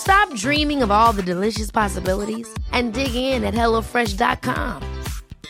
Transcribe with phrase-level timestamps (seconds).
[0.00, 4.82] Stop dreaming of all the delicious possibilities and dig in at HelloFresh.com.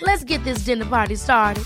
[0.02, 1.64] Let's get this dinner party started.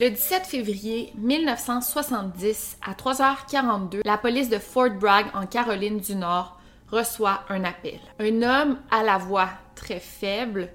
[0.00, 6.58] Le 17 février 1970, à 3h42, la police de Fort Bragg, en Caroline du Nord,
[6.90, 8.00] reçoit un appel.
[8.18, 10.70] Un homme à la voix très faible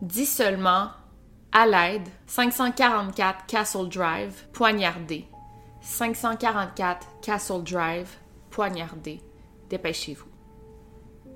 [0.00, 0.90] dit seulement
[1.50, 5.26] à l'aide 544 Castle Drive, poignardé.
[5.88, 8.10] 544 Castle Drive,
[8.50, 9.20] poignardé.
[9.70, 10.28] Dépêchez-vous.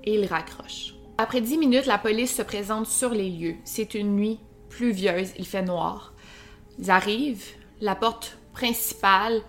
[0.03, 0.93] Et il raccroche.
[1.17, 3.55] Après dix minutes, la police se présente sur les lieux.
[3.65, 6.13] C'est une nuit pluvieuse, il fait noir.
[6.77, 7.47] Ils arrivent,
[7.81, 9.41] la porte principale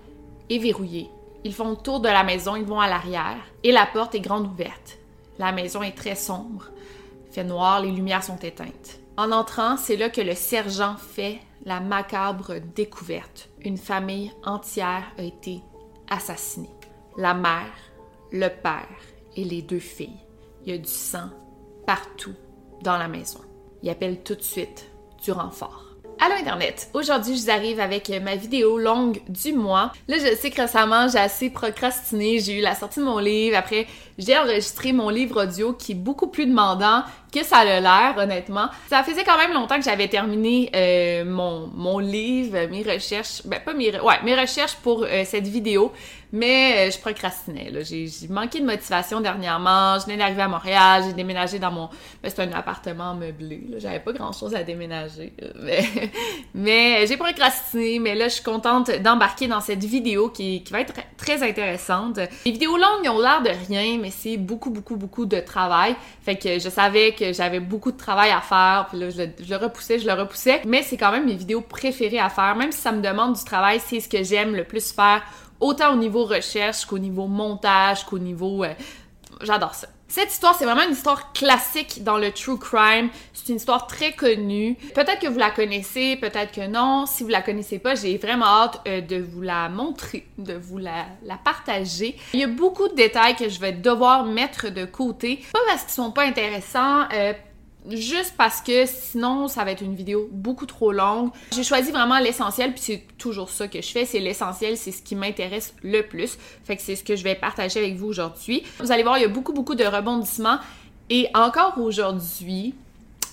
[0.48, 1.10] est verrouillée.
[1.44, 4.20] Ils font le tour de la maison, ils vont à l'arrière et la porte est
[4.20, 4.98] grande ouverte.
[5.38, 6.70] La maison est très sombre.
[7.28, 9.00] Il fait noir, les lumières sont éteintes.
[9.18, 13.50] En entrant, c'est là que le sergent fait la macabre découverte.
[13.64, 15.62] Une famille entière a été
[16.10, 16.68] assassinée.
[17.16, 17.72] La mère,
[18.30, 18.86] le père
[19.36, 20.20] et les deux filles.
[20.62, 21.30] Il y a du sang
[21.86, 22.34] partout
[22.82, 23.40] dans la maison.
[23.82, 24.90] Il appelle tout de suite
[25.22, 25.96] du renfort.
[26.20, 26.90] Allô Internet!
[26.92, 29.92] Aujourd'hui, je vous arrive avec ma vidéo longue du mois.
[30.08, 32.40] Là, je sais que récemment, j'ai assez procrastiné.
[32.40, 33.56] J'ai eu la sortie de mon livre.
[33.56, 33.86] Après,
[34.18, 37.02] j'ai enregistré mon livre audio qui est beaucoup plus demandant
[37.34, 38.68] que ça a l'air, honnêtement.
[38.88, 43.60] Ça faisait quand même longtemps que j'avais terminé euh, mon, mon livre, mes recherches, ben
[43.60, 45.92] pas mes, ouais, mes recherches pour euh, cette vidéo,
[46.32, 47.72] mais euh, je procrastinais.
[47.82, 49.98] J'ai manqué de motivation dernièrement.
[49.98, 51.88] Je venais d'arriver à Montréal, j'ai déménagé dans mon,
[52.22, 53.62] ben, c'est un appartement meublé.
[53.78, 55.84] J'avais pas grand chose à déménager, mais,
[56.54, 57.98] mais j'ai procrastiné.
[57.98, 62.20] Mais là, je suis contente d'embarquer dans cette vidéo qui, qui va être très intéressante.
[62.44, 65.96] Les vidéos longues ont l'air de rien, mais c'est beaucoup, beaucoup, beaucoup de travail.
[66.20, 69.56] Fait que je savais que j'avais beaucoup de travail à faire, puis là, je le,
[69.56, 70.60] repoussais, je le repoussais.
[70.66, 72.54] Mais c'est quand même mes vidéos préférées à faire.
[72.54, 75.22] Même si ça me demande du travail, c'est ce que j'aime le plus faire,
[75.58, 78.62] autant au niveau recherche qu'au niveau montage, qu'au niveau...
[78.62, 78.74] Euh,
[79.40, 79.88] j'adore ça.
[80.14, 83.08] Cette histoire, c'est vraiment une histoire classique dans le true crime.
[83.32, 84.76] C'est une histoire très connue.
[84.94, 87.04] Peut-être que vous la connaissez, peut-être que non.
[87.04, 90.78] Si vous la connaissez pas, j'ai vraiment hâte euh, de vous la montrer, de vous
[90.78, 91.06] la,
[91.44, 92.16] partager.
[92.32, 95.40] Il y a beaucoup de détails que je vais devoir mettre de côté.
[95.52, 97.32] Pas parce qu'ils sont pas intéressants, euh,
[97.90, 101.30] juste parce que sinon ça va être une vidéo beaucoup trop longue.
[101.52, 105.02] J'ai choisi vraiment l'essentiel, puis c'est toujours ça que je fais, c'est l'essentiel, c'est ce
[105.02, 106.38] qui m'intéresse le plus.
[106.64, 108.62] Fait que c'est ce que je vais partager avec vous aujourd'hui.
[108.78, 110.58] Vous allez voir, il y a beaucoup beaucoup de rebondissements
[111.10, 112.74] et encore aujourd'hui,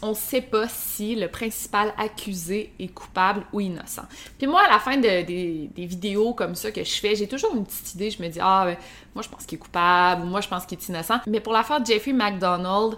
[0.01, 4.03] on sait pas si le principal accusé est coupable ou innocent.
[4.38, 7.56] Puis moi, à la fin de, des, vidéos comme ça que je fais, j'ai toujours
[7.56, 8.09] une petite idée.
[8.09, 8.78] Je me dis, ah, ben,
[9.13, 11.19] moi je pense qu'il est coupable, ou moi je pense qu'il est innocent.
[11.28, 12.97] Mais pour l'affaire Jeffrey McDonald,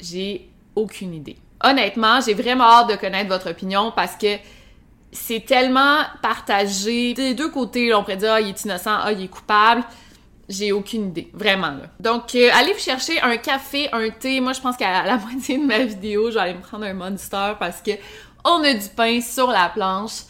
[0.00, 1.36] j'ai aucune idée.
[1.64, 4.36] Honnêtement, j'ai vraiment hâte de connaître votre opinion parce que
[5.10, 7.14] c'est tellement partagé.
[7.14, 9.82] Des deux côtés, on pourrait dire, ah, il est innocent, ah, il est coupable.
[10.48, 11.72] J'ai aucune idée, vraiment.
[11.98, 14.40] Donc, euh, allez vous chercher un café, un thé.
[14.40, 16.94] Moi, je pense qu'à la moitié de ma vidéo, je vais aller me prendre un
[16.94, 17.92] Monster parce que
[18.44, 20.22] on a du pain sur la planche.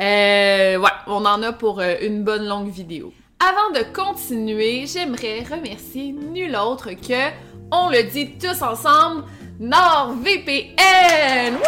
[0.00, 3.12] Euh, ouais, on en a pour euh, une bonne longue vidéo.
[3.40, 7.30] Avant de continuer, j'aimerais remercier nul autre que,
[7.72, 9.24] on le dit tous ensemble,
[9.60, 11.54] NordVPN!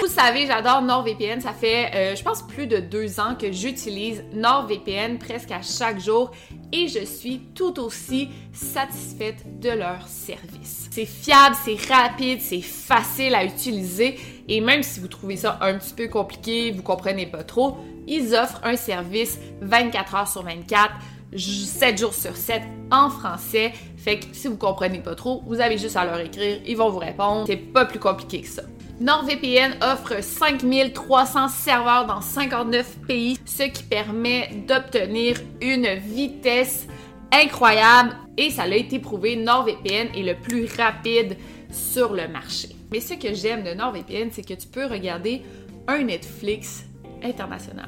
[0.00, 1.40] Vous savez, j'adore NordVPN.
[1.40, 5.98] Ça fait, euh, je pense, plus de deux ans que j'utilise NordVPN presque à chaque
[6.00, 6.30] jour
[6.72, 10.88] et je suis tout aussi satisfaite de leur service.
[10.92, 15.74] C'est fiable, c'est rapide, c'est facile à utiliser et même si vous trouvez ça un
[15.74, 20.92] petit peu compliqué, vous comprenez pas trop, ils offrent un service 24 heures sur 24
[21.36, 23.72] 7 jours sur 7 en français.
[24.02, 26.90] Fait que si vous comprenez pas trop, vous avez juste à leur écrire, ils vont
[26.90, 27.44] vous répondre.
[27.46, 28.62] C'est pas plus compliqué que ça.
[29.00, 36.88] NordVPN offre 5300 serveurs dans 59 pays, ce qui permet d'obtenir une vitesse
[37.32, 41.36] incroyable et ça l'a été prouvé, NordVPN est le plus rapide
[41.70, 42.70] sur le marché.
[42.90, 45.42] Mais ce que j'aime de NordVPN, c'est que tu peux regarder
[45.86, 46.86] un Netflix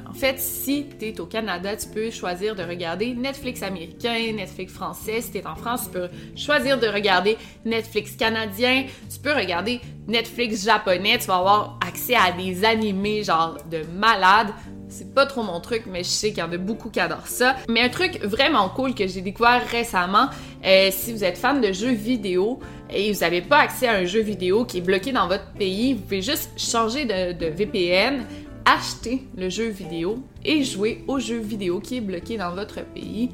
[0.09, 4.73] En fait, si tu es au Canada, tu peux choisir de regarder Netflix américain, Netflix
[4.73, 5.21] français.
[5.21, 8.85] Si tu es en France, tu peux choisir de regarder Netflix canadien.
[9.11, 11.17] Tu peux regarder Netflix japonais.
[11.19, 14.53] Tu vas avoir accès à des animés genre de malades.
[14.87, 17.27] C'est pas trop mon truc, mais je sais qu'il y en a beaucoup qui adorent
[17.27, 17.55] ça.
[17.67, 20.29] Mais un truc vraiment cool que j'ai découvert récemment,
[20.63, 22.59] euh, si vous êtes fan de jeux vidéo
[22.89, 25.95] et vous n'avez pas accès à un jeu vidéo qui est bloqué dans votre pays,
[25.95, 28.25] vous pouvez juste changer de VPN,
[28.65, 33.29] acheter le jeu vidéo et jouer au jeu vidéo qui est bloqué dans votre pays.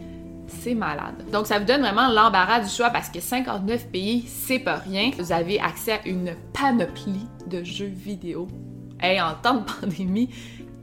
[0.48, 1.16] C'est malade.
[1.32, 5.12] Donc ça vous donne vraiment l'embarras du choix parce que 59 pays, c'est pas rien.
[5.18, 8.48] Vous avez accès à une panoplie de jeux vidéo.
[9.02, 10.30] Et en temps de pandémie,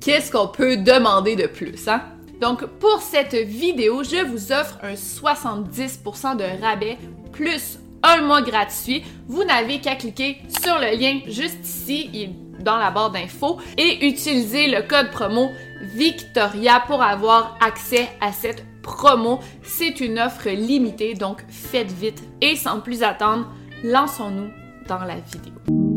[0.00, 2.02] qu'est-ce qu'on peut demander de plus, hein?
[2.40, 6.96] Donc pour cette vidéo, je vous offre un 70% de rabais
[7.32, 9.02] plus un mois gratuit.
[9.26, 12.30] Vous n'avez qu'à cliquer sur le lien juste ici.
[12.60, 15.50] Dans la barre d'infos et utiliser le code promo
[15.82, 19.40] Victoria pour avoir accès à cette promo.
[19.62, 22.22] C'est une offre limitée, donc faites vite.
[22.40, 23.52] Et sans plus attendre,
[23.84, 24.50] lançons-nous
[24.88, 25.87] dans la vidéo.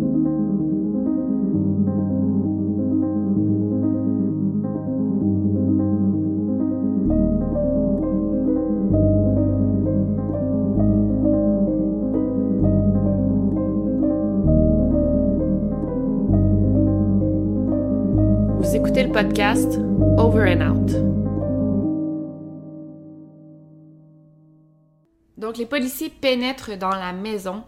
[25.38, 27.64] Donc, les policiers pénètrent dans la maison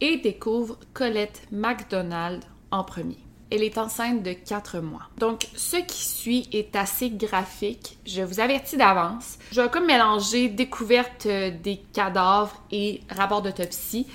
[0.00, 3.18] et découvrent Colette McDonald en premier.
[3.50, 5.08] Elle est enceinte de 4 mois.
[5.18, 7.98] Donc, ce qui suit est assez graphique.
[8.04, 9.38] Je vous avertis d'avance.
[9.52, 14.06] Je vais comme mélanger découverte des cadavres et rapport d'autopsie.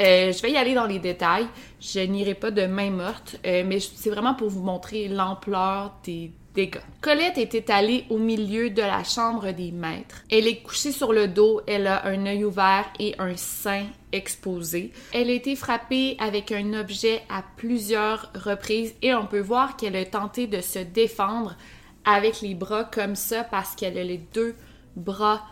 [0.00, 1.46] Euh, je vais y aller dans les détails.
[1.80, 6.30] Je n'irai pas de main morte, euh, mais c'est vraiment pour vous montrer l'ampleur des
[6.54, 6.80] dégâts.
[7.00, 10.24] Colette est étalée au milieu de la chambre des maîtres.
[10.30, 14.92] Elle est couchée sur le dos, elle a un œil ouvert et un sein exposé.
[15.12, 19.96] Elle a été frappée avec un objet à plusieurs reprises et on peut voir qu'elle
[19.96, 21.56] a tenté de se défendre
[22.04, 24.54] avec les bras comme ça parce qu'elle a les deux
[24.94, 25.42] bras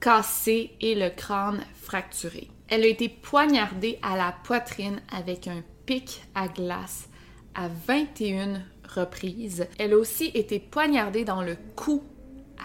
[0.00, 2.51] cassés et le crâne fracturé.
[2.74, 7.10] Elle a été poignardée à la poitrine avec un pic à glace
[7.54, 9.66] à 21 reprises.
[9.78, 12.02] Elle a aussi été poignardée dans le cou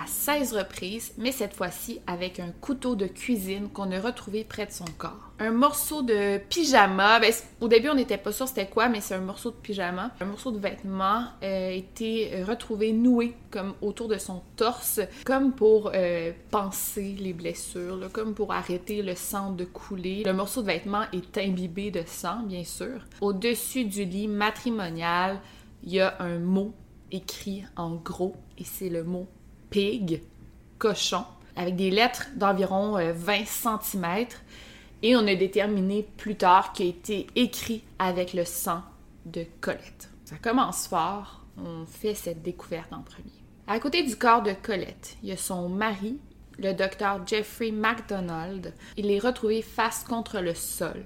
[0.01, 4.65] à 16 reprises, mais cette fois-ci avec un couteau de cuisine qu'on a retrouvé près
[4.65, 5.31] de son corps.
[5.39, 9.15] Un morceau de pyjama, ben, au début on n'était pas sûr c'était quoi, mais c'est
[9.15, 10.11] un morceau de pyjama.
[10.19, 15.53] Un morceau de vêtement euh, a été retrouvé noué comme autour de son torse, comme
[15.53, 20.23] pour euh, penser les blessures, comme pour arrêter le sang de couler.
[20.25, 23.01] Le morceau de vêtement est imbibé de sang, bien sûr.
[23.21, 25.39] Au-dessus du lit matrimonial,
[25.83, 26.73] il y a un mot
[27.11, 29.27] écrit en gros, et c'est le mot
[29.69, 30.21] pig,
[30.77, 31.25] cochon,
[31.55, 34.27] avec des lettres d'environ 20 euh, cm.
[35.03, 38.81] Et on a déterminé plus tard qu'il a été écrit avec le sang
[39.25, 40.09] de Colette.
[40.25, 41.41] Ça commence fort.
[41.57, 43.31] On fait cette découverte en premier.
[43.67, 46.17] À côté du corps de Colette, il y a son mari,
[46.57, 48.73] le docteur Jeffrey MacDonald.
[48.95, 51.03] Il est retrouvé face contre le sol.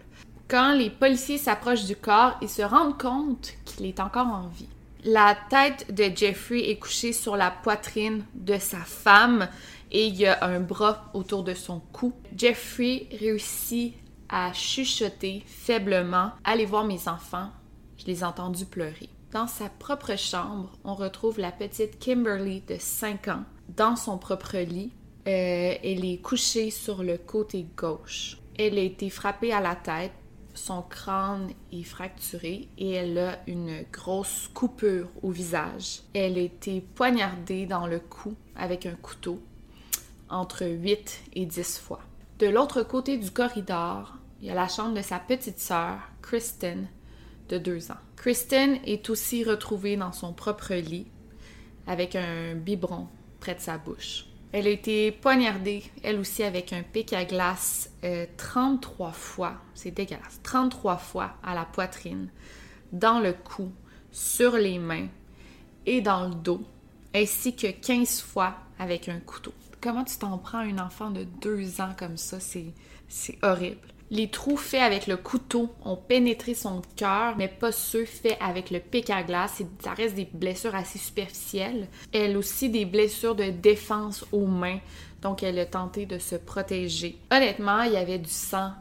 [0.48, 4.68] Quand les policiers s'approchent du corps, ils se rendent compte qu'il est encore en vie.
[5.04, 9.50] La tête de Jeffrey est couchée sur la poitrine de sa femme
[9.92, 12.14] et il y a un bras autour de son cou.
[12.38, 13.96] Jeffrey réussit
[14.30, 17.50] à chuchoter faiblement Allez voir mes enfants,
[17.98, 19.10] je les ai entendus pleurer.
[19.32, 24.58] Dans sa propre chambre, on retrouve la petite Kimberly de 5 ans dans son propre
[24.58, 24.92] lit.
[25.28, 28.38] Euh, elle est couchée sur le côté gauche.
[28.60, 30.12] Elle a été frappée à la tête
[30.62, 36.02] son crâne est fracturé et elle a une grosse coupure au visage.
[36.14, 39.42] Elle a été poignardée dans le cou avec un couteau
[40.30, 42.02] entre 8 et 10 fois.
[42.38, 46.88] De l'autre côté du corridor, il y a la chambre de sa petite sœur, Kristen,
[47.50, 48.02] de 2 ans.
[48.16, 51.08] Kristen est aussi retrouvée dans son propre lit
[51.88, 53.08] avec un biberon
[53.40, 54.26] près de sa bouche.
[54.54, 57.90] Elle a été poignardée, elle aussi, avec un pic à glace
[58.38, 62.30] 33 euh, fois, c'est dégueulasse, 33 fois à la poitrine,
[62.92, 63.72] dans le cou,
[64.12, 65.08] sur les mains
[65.86, 66.62] et dans le dos,
[67.16, 69.54] ainsi que 15 fois avec un couteau.
[69.80, 72.40] Comment tu t'en prends un enfant de 2 ans comme ça?
[72.40, 73.91] C'est horrible.
[74.12, 78.70] Les trous faits avec le couteau ont pénétré son cœur, mais pas ceux faits avec
[78.70, 79.64] le pic à glace.
[79.80, 81.88] Ça reste des blessures assez superficielles.
[82.12, 84.80] Elle aussi des blessures de défense aux mains,
[85.22, 87.20] donc elle a tenté de se protéger.
[87.32, 88.74] Honnêtement, il y avait du sang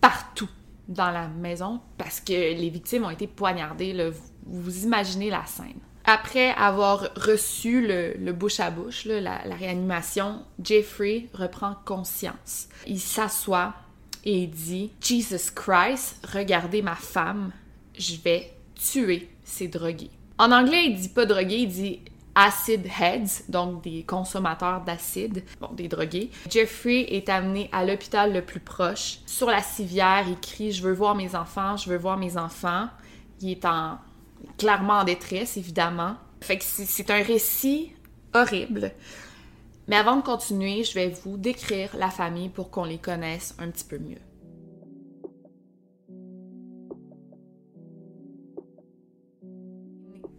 [0.00, 0.48] partout
[0.86, 4.12] dans la maison parce que les victimes ont été poignardées.
[4.46, 5.80] Vous imaginez la scène.
[6.04, 12.68] Après avoir reçu le, bouche à bouche, la, la réanimation, Jeffrey reprend conscience.
[12.86, 13.74] Il s'assoit
[14.24, 17.52] et il dit Jesus Christ, regardez ma femme,
[17.96, 20.10] je vais tuer ces drogués.
[20.38, 22.00] En anglais, il dit pas drogués, il dit
[22.34, 26.30] acid heads, donc des consommateurs d'acide, bon, des drogués.
[26.50, 29.18] Jeffrey est amené à l'hôpital le plus proche.
[29.26, 32.88] Sur la civière, il crie Je veux voir mes enfants, je veux voir mes enfants.
[33.40, 33.98] Il est en
[34.58, 36.16] clairement en détresse, évidemment.
[36.40, 37.92] Fait que c'est un récit
[38.34, 38.92] horrible.
[39.88, 43.70] Mais avant de continuer, je vais vous décrire la famille pour qu'on les connaisse un
[43.70, 44.20] petit peu mieux.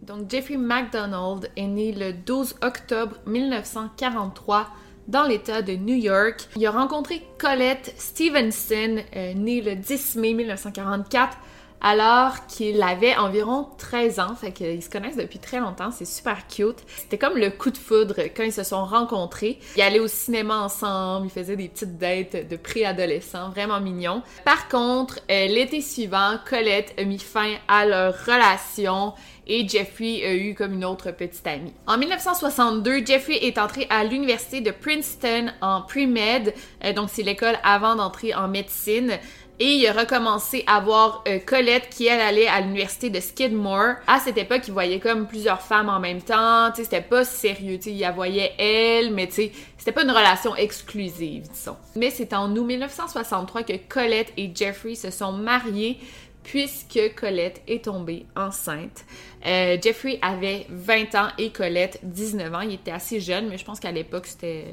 [0.02, 4.68] Donc Jeffrey MacDonald est né le 12 octobre 1943
[5.08, 6.48] dans l'État de New York.
[6.56, 11.36] Il a rencontré Colette Stevenson, euh, née le 10 mai 1944,
[11.80, 16.46] alors qu'il avait environ 13 ans, fait qu'ils se connaissent depuis très longtemps, c'est super
[16.46, 16.78] cute.
[16.96, 19.58] C'était comme le coup de foudre quand ils se sont rencontrés.
[19.76, 24.22] Ils allaient au cinéma ensemble, ils faisaient des petites dates de préadolescents, vraiment mignons.
[24.44, 29.14] Par contre, euh, l'été suivant, Colette a mis fin à leur relation
[29.46, 31.72] et Jeffrey a eu comme une autre petite amie.
[31.86, 36.52] En 1962, Jeffrey est entré à l'université de Princeton en pre-med,
[36.84, 39.18] euh, donc c'est l'école avant d'entrer en médecine.
[39.58, 43.94] Et il a recommencé à voir euh, Colette qui, elle, allait à l'université de Skidmore.
[44.06, 46.70] À cette époque, il voyait comme plusieurs femmes en même temps.
[46.70, 47.78] Tu sais, c'était pas sérieux.
[47.86, 51.76] Il la voyait elle, mais tu sais, c'était pas une relation exclusive, disons.
[51.94, 55.98] Mais c'est en août 1963 que Colette et Jeffrey se sont mariés
[56.42, 59.04] puisque Colette est tombée enceinte.
[59.46, 62.60] Euh, Jeffrey avait 20 ans et Colette 19 ans.
[62.60, 64.66] Il était assez jeune, mais je pense qu'à l'époque, c'était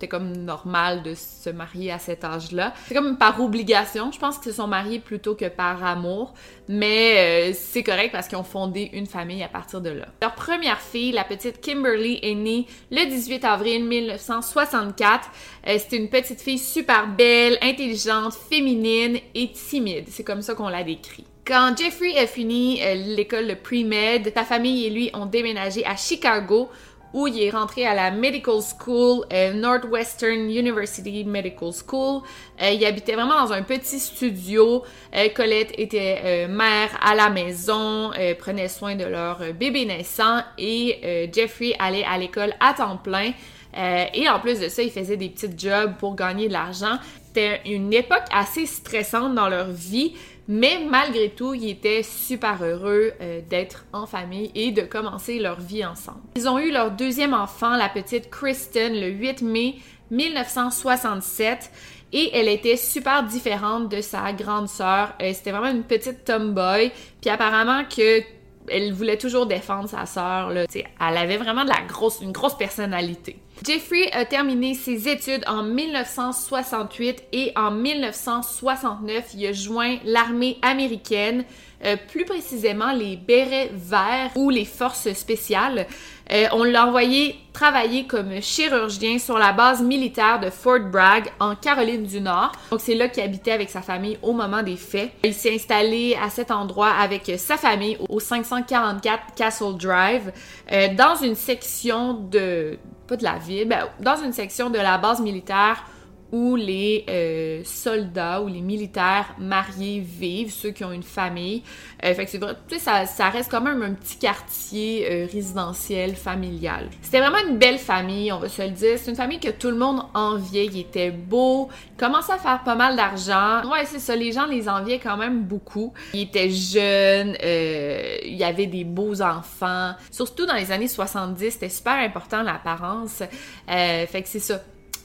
[0.00, 2.72] c'était comme normal de se marier à cet âge-là.
[2.88, 4.10] C'est comme par obligation.
[4.10, 6.32] Je pense qu'ils se sont mariés plutôt que par amour,
[6.68, 10.06] mais euh, c'est correct parce qu'ils ont fondé une famille à partir de là.
[10.22, 15.28] Leur première fille, la petite Kimberly, est née le 18 avril 1964.
[15.68, 20.06] Euh, c'était une petite fille super belle, intelligente, féminine et timide.
[20.08, 21.26] C'est comme ça qu'on l'a décrit.
[21.46, 25.96] Quand Jeffrey a fini euh, l'école de pre-med, sa famille et lui ont déménagé à
[25.96, 26.70] Chicago
[27.12, 32.22] où il est rentré à la Medical School, euh, Northwestern University Medical School.
[32.62, 34.82] Euh, il habitait vraiment dans un petit studio.
[35.14, 41.74] Euh, Colette était mère à la maison, prenait soin de leur bébé naissant et Jeffrey
[41.78, 43.32] allait à l'école à temps plein.
[43.74, 46.98] et en plus de ça, il faisait des petits jobs pour gagner de l'argent.
[47.26, 50.14] C'était une époque assez stressante dans leur vie
[50.48, 55.60] mais malgré tout, ils étaient super heureux euh, d'être en famille et de commencer leur
[55.60, 56.20] vie ensemble.
[56.36, 59.76] Ils ont eu leur deuxième enfant, la petite Kristen, le 8 mai
[60.10, 61.70] 1967
[62.12, 65.14] et elle était super différente de sa grande sœur.
[65.22, 66.90] Euh, c'était vraiment une petite tomboy.
[67.20, 68.22] Puis apparemment que
[68.68, 70.50] elle voulait toujours défendre sa sœur.
[70.52, 73.36] Elle avait vraiment de la grosse, une grosse personnalité.
[73.66, 81.44] Jeffrey a terminé ses études en 1968 et en 1969, il a joint l'armée américaine,
[81.84, 85.86] euh, plus précisément les bérets verts ou les forces spéciales.
[86.32, 91.54] Euh, on l'a envoyé travailler comme chirurgien sur la base militaire de Fort Bragg en
[91.54, 92.52] Caroline du Nord.
[92.70, 95.10] Donc c'est là qu'il habitait avec sa famille au moment des faits.
[95.24, 100.32] Il s'est installé à cet endroit avec sa famille au 544 Castle Drive
[100.72, 102.78] euh, dans une section de
[103.16, 105.84] de la ville, ben, dans une section de la base militaire
[106.32, 111.62] où les euh, soldats ou les militaires mariés vivent, ceux qui ont une famille.
[112.04, 115.06] Euh, fait que c'est vrai, tu sais, ça, ça, reste quand même un petit quartier
[115.10, 116.88] euh, résidentiel, familial.
[117.02, 118.96] C'était vraiment une belle famille, on va se le dire.
[118.96, 120.66] C'est une famille que tout le monde enviait.
[120.66, 123.68] Il était beau, il commençait à faire pas mal d'argent.
[123.70, 125.92] Ouais, c'est ça, les gens les enviaient quand même beaucoup.
[126.14, 129.92] Il était jeune, il y avait des beaux enfants.
[130.10, 133.22] Surtout dans les années 70, c'était super important l'apparence.
[133.66, 134.60] fait que c'est ça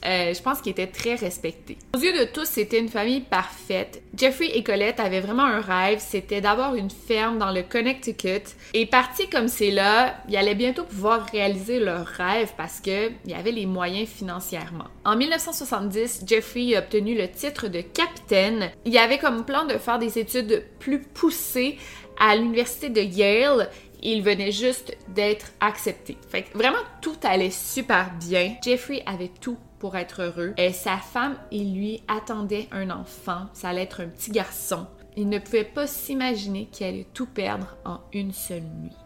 [0.06, 1.76] euh, je pense qu'il était très respecté.
[1.96, 4.02] Aux yeux de tous, c'était une famille parfaite.
[4.16, 8.42] Jeffrey et Colette avaient vraiment un rêve, c'était d'avoir une ferme dans le Connecticut.
[8.74, 13.34] Et parti comme c'est là, ils allaient bientôt pouvoir réaliser leur rêve parce qu'il y
[13.34, 14.86] avait les moyens financièrement.
[15.04, 18.70] En 1970, Jeffrey a obtenu le titre de capitaine.
[18.84, 21.78] Il avait comme plan de faire des études plus poussées
[22.18, 23.68] à l'université de Yale
[24.02, 26.16] il venait juste d'être accepté.
[26.28, 28.54] Fait que vraiment tout allait super bien.
[28.62, 30.54] Jeffrey avait tout pour être heureux.
[30.56, 33.46] Et sa femme et lui attendaient un enfant.
[33.52, 34.86] Ça allait être un petit garçon.
[35.16, 38.96] Il ne pouvait pas s'imaginer qu'il allait tout perdre en une seule nuit.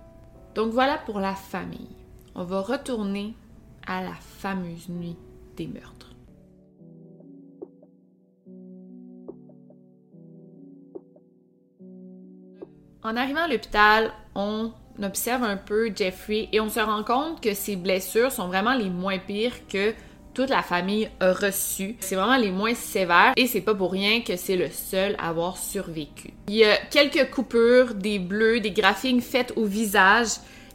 [0.55, 1.97] Donc voilà pour la famille.
[2.35, 3.35] On va retourner
[3.87, 5.17] à la fameuse nuit
[5.57, 6.15] des meurtres.
[13.03, 14.73] En arrivant à l'hôpital, on
[15.03, 18.91] observe un peu Jeffrey et on se rend compte que ses blessures sont vraiment les
[18.91, 19.95] moins pires que
[20.35, 21.97] toute la famille a reçues.
[22.01, 25.29] C'est vraiment les moins sévères et c'est pas pour rien que c'est le seul à
[25.29, 26.33] avoir survécu.
[26.49, 30.29] Il y a quelques coupures, des bleus, des graphiques faites au visage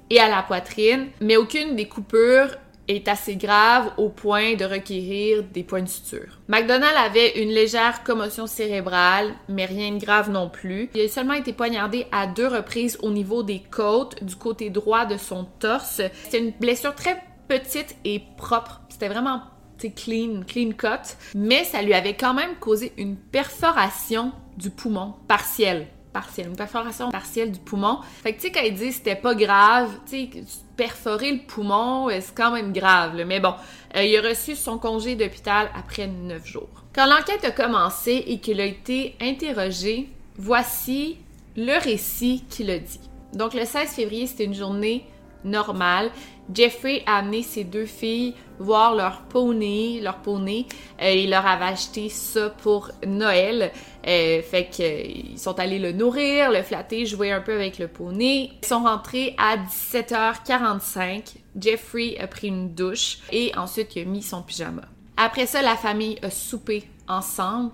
[0.09, 2.49] et à la poitrine, mais aucune des coupures
[2.87, 6.39] est assez grave au point de requérir des points de suture.
[6.47, 10.89] McDonald avait une légère commotion cérébrale, mais rien de grave non plus.
[10.93, 15.05] Il a seulement été poignardé à deux reprises au niveau des côtes, du côté droit
[15.05, 16.01] de son torse.
[16.29, 18.81] C'est une blessure très petite et propre.
[18.89, 19.41] C'était vraiment
[19.77, 25.87] clean, clean cut, mais ça lui avait quand même causé une perforation du poumon partielle
[26.13, 27.99] partielle, une perforation partielle du poumon.
[28.23, 30.43] Fait que tu sais, quand ils disent c'était pas grave, tu sais,
[30.77, 33.21] perforer le poumon, euh, c'est quand même grave.
[33.27, 33.53] Mais bon,
[33.97, 36.69] euh, il a reçu son congé d'hôpital après neuf jours.
[36.93, 41.17] Quand l'enquête a commencé et qu'il a été interrogé, voici
[41.57, 43.01] le récit qu'il a dit.
[43.33, 45.05] Donc le 16 février, c'était une journée
[45.43, 46.11] normale.
[46.53, 50.65] Jeffrey a amené ses deux filles voir leur poney, leur poney.
[51.01, 53.71] Euh, il leur avait acheté ça pour Noël.
[54.07, 58.51] Euh, fait qu'ils sont allés le nourrir, le flatter, jouer un peu avec le poney.
[58.61, 61.35] Ils sont rentrés à 17h45.
[61.59, 64.83] Jeffrey a pris une douche et ensuite il a mis son pyjama.
[65.17, 67.71] Après ça, la famille a soupé ensemble.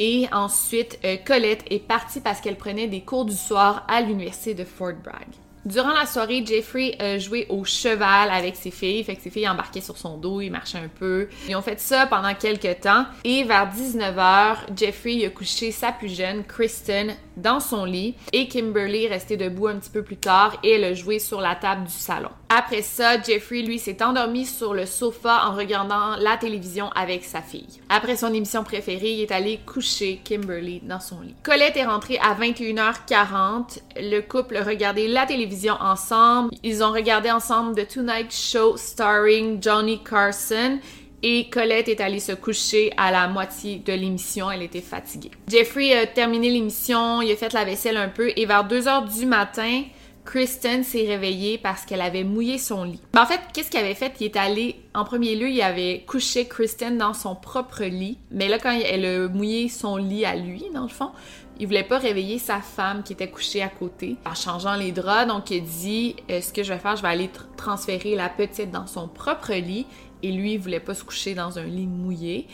[0.00, 4.54] Et ensuite, euh, Colette est partie parce qu'elle prenait des cours du soir à l'université
[4.54, 5.26] de Fort Bragg.
[5.68, 9.04] Durant la soirée, Jeffrey a joué au cheval avec ses filles.
[9.04, 11.28] Fait que ses filles embarquaient sur son dos, ils marchaient un peu.
[11.46, 13.04] Ils ont fait ça pendant quelques temps.
[13.22, 18.14] Et vers 19h, Jeffrey a couché sa plus jeune, Kristen, dans son lit.
[18.32, 21.54] Et Kimberly restait debout un petit peu plus tard et elle a joué sur la
[21.54, 22.30] table du salon.
[22.48, 27.42] Après ça, Jeffrey, lui, s'est endormi sur le sofa en regardant la télévision avec sa
[27.42, 27.80] fille.
[27.90, 31.34] Après son émission préférée, il est allé coucher Kimberly dans son lit.
[31.42, 33.80] Colette est rentrée à 21h40.
[33.96, 36.50] Le couple regardait la télévision ensemble.
[36.62, 40.78] Ils ont regardé ensemble The Tonight Show starring Johnny Carson
[41.22, 44.50] et Colette est allée se coucher à la moitié de l'émission.
[44.50, 45.30] Elle était fatiguée.
[45.48, 49.04] Jeffrey a terminé l'émission, il a fait la vaisselle un peu et vers 2 heures
[49.04, 49.82] du matin,
[50.28, 53.00] Kristen s'est réveillée parce qu'elle avait mouillé son lit.
[53.14, 54.12] Ben, en fait, qu'est-ce qu'il avait fait?
[54.20, 58.18] Il est allé, en premier lieu, il avait couché Kristen dans son propre lit.
[58.30, 61.12] Mais là, quand elle a mouillé son lit à lui, dans le fond,
[61.58, 65.28] il voulait pas réveiller sa femme qui était couchée à côté en changeant les draps.
[65.28, 68.70] Donc, il dit, euh, ce que je vais faire, je vais aller transférer la petite
[68.70, 69.86] dans son propre lit.
[70.22, 72.46] Et lui, il voulait pas se coucher dans un lit mouillé.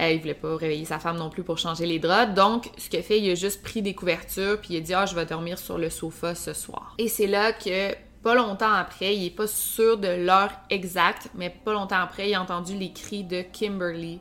[0.00, 2.34] Euh, il voulait pas réveiller sa femme non plus pour changer les draps.
[2.34, 4.94] Donc, ce qu'il a fait, il a juste pris des couvertures puis il a dit
[4.94, 6.94] ah je vais dormir sur le sofa ce soir.
[6.98, 11.50] Et c'est là que pas longtemps après, il est pas sûr de l'heure exacte, mais
[11.50, 14.20] pas longtemps après, il a entendu les cris de Kimberly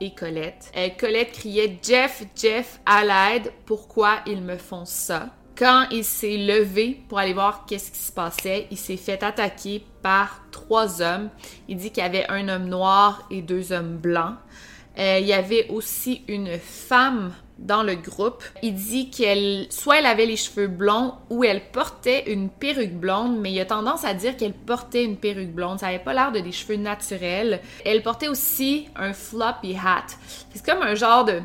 [0.00, 0.72] et Colette.
[0.76, 5.28] Euh, Colette criait Jeff, Jeff, à l'aide, pourquoi ils me font ça?
[5.56, 9.84] Quand il s'est levé pour aller voir qu'est-ce qui se passait, il s'est fait attaquer
[10.02, 11.28] par trois hommes.
[11.68, 14.34] Il dit qu'il y avait un homme noir et deux hommes blancs.
[14.98, 18.42] Euh, il y avait aussi une femme dans le groupe.
[18.62, 23.38] Il dit qu'elle, soit elle avait les cheveux blonds ou elle portait une perruque blonde,
[23.38, 25.80] mais il a tendance à dire qu'elle portait une perruque blonde.
[25.80, 27.60] Ça avait pas l'air de des cheveux naturels.
[27.84, 30.06] Elle portait aussi un floppy hat.
[30.54, 31.40] C'est comme un genre de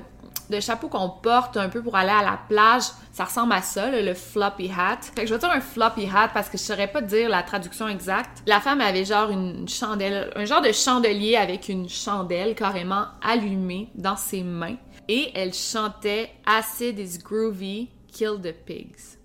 [0.49, 3.89] de chapeau qu'on porte un peu pour aller à la plage, ça ressemble à ça,
[3.89, 4.99] le floppy hat.
[5.15, 7.43] Fait que je vais dire un floppy hat parce que je saurais pas dire la
[7.43, 8.43] traduction exacte.
[8.45, 13.89] La femme avait genre une chandelle, un genre de chandelier avec une chandelle carrément allumée
[13.95, 14.77] dans ses mains.
[15.07, 19.17] Et elle chantait Acid is groovy, kill the pigs.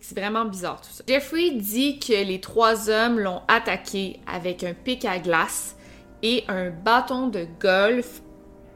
[0.00, 1.04] C'est vraiment bizarre tout ça.
[1.06, 5.76] Jeffrey dit que les trois hommes l'ont attaqué avec un pic à glace
[6.22, 8.22] et un bâton de golf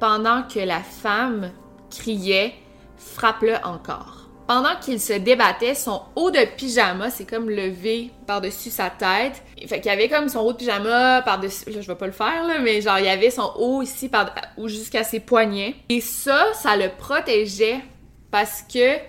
[0.05, 1.51] pendant que la femme
[1.91, 2.53] criait
[2.99, 4.29] Frappe-le encore.
[4.47, 9.43] Pendant qu'il se débattait, son haut de pyjama s'est comme levé par-dessus sa tête.
[9.67, 11.71] Fait qu'il y avait comme son haut de pyjama par-dessus.
[11.71, 14.31] Là, je vais pas le faire, mais genre, il y avait son haut ici par...
[14.59, 15.75] ou jusqu'à ses poignets.
[15.89, 17.81] Et ça, ça le protégeait
[18.31, 19.03] parce que, tu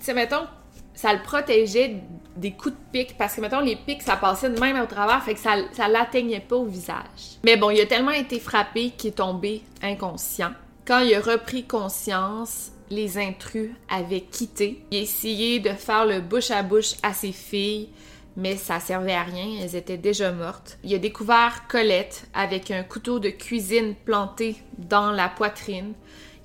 [0.00, 0.46] sais, mettons,
[0.92, 1.96] ça le protégeait
[2.36, 5.22] des coups de pique parce que mettons les pics ça passait de même au travers
[5.22, 7.38] fait que ça ça l'atteignait pas au visage.
[7.44, 10.52] Mais bon, il a tellement été frappé qu'il est tombé inconscient.
[10.86, 14.84] Quand il a repris conscience, les intrus avaient quitté.
[14.90, 17.88] Il a essayé de faire le bouche à bouche à ses filles
[18.36, 20.78] mais ça servait à rien, elles étaient déjà mortes.
[20.84, 25.94] Il a découvert Colette avec un couteau de cuisine planté dans la poitrine.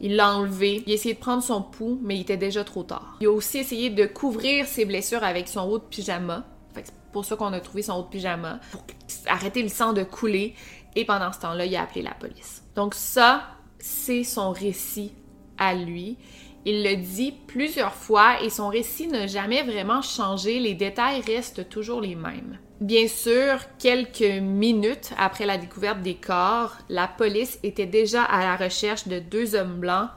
[0.01, 0.83] Il l'a enlevé.
[0.85, 3.17] Il a essayé de prendre son pouls, mais il était déjà trop tard.
[3.21, 6.43] Il a aussi essayé de couvrir ses blessures avec son haut de pyjama.
[6.73, 8.83] c'est pour ça qu'on a trouvé son haut de pyjama, pour
[9.27, 10.55] arrêter le sang de couler.
[10.95, 12.63] Et pendant ce temps-là, il a appelé la police.
[12.75, 13.43] Donc ça,
[13.79, 15.13] c'est son récit
[15.57, 16.17] à lui.
[16.65, 21.69] Il le dit plusieurs fois et son récit n'a jamais vraiment changé, les détails restent
[21.69, 22.59] toujours les mêmes.
[22.81, 28.55] Bien sûr, quelques minutes après la découverte des corps, la police était déjà à la
[28.55, 30.09] recherche de deux hommes blancs,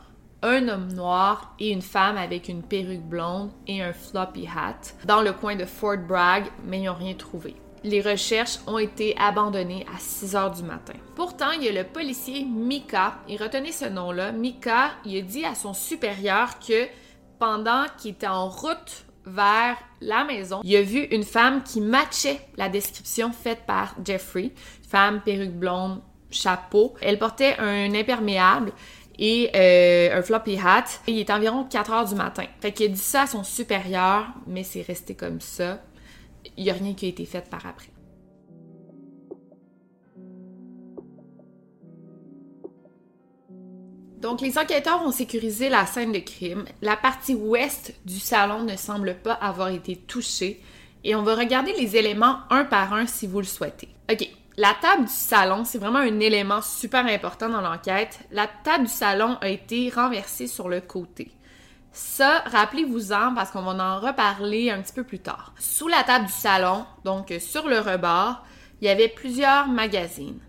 [0.43, 5.21] un homme noir et une femme avec une perruque blonde et un floppy hat dans
[5.21, 9.85] le coin de Fort Bragg, mais ils n'ont rien trouvé les recherches ont été abandonnées
[9.95, 10.95] à 6 heures du matin.
[11.15, 14.33] Pourtant, il y a le policier Mika, il retenait ce nom-là.
[14.33, 16.87] Mika, il a dit à son supérieur que
[17.39, 22.41] pendant qu'il était en route vers la maison, il a vu une femme qui matchait
[22.57, 24.51] la description faite par Jeffrey.
[24.89, 26.95] Femme, perruque blonde, chapeau.
[27.01, 28.73] Elle portait un imperméable
[29.19, 30.85] et euh, un floppy hat.
[31.07, 32.45] Il est environ 4 heures du matin.
[32.61, 35.81] Fait qu'il a dit ça à son supérieur, mais c'est resté comme ça
[36.57, 37.89] il n'y a rien qui a été fait par après.
[44.25, 46.65] Donc, les enquêteurs ont sécurisé la scène de crime.
[46.81, 50.63] La partie ouest du salon ne semble pas avoir été touchée.
[51.05, 53.91] Et on va regarder les éléments un par un si vous le souhaitez.
[54.11, 54.27] OK.
[54.57, 58.21] La table du salon, c'est vraiment un élément super important dans l'enquête.
[58.31, 61.31] La table du salon a été renversée sur le côté.
[61.93, 65.53] Ça, rappelez-vous-en parce qu'on va en reparler un petit peu plus tard.
[65.59, 68.43] Sous la table du salon, donc sur le rebord,
[68.81, 70.41] il y avait plusieurs magazines.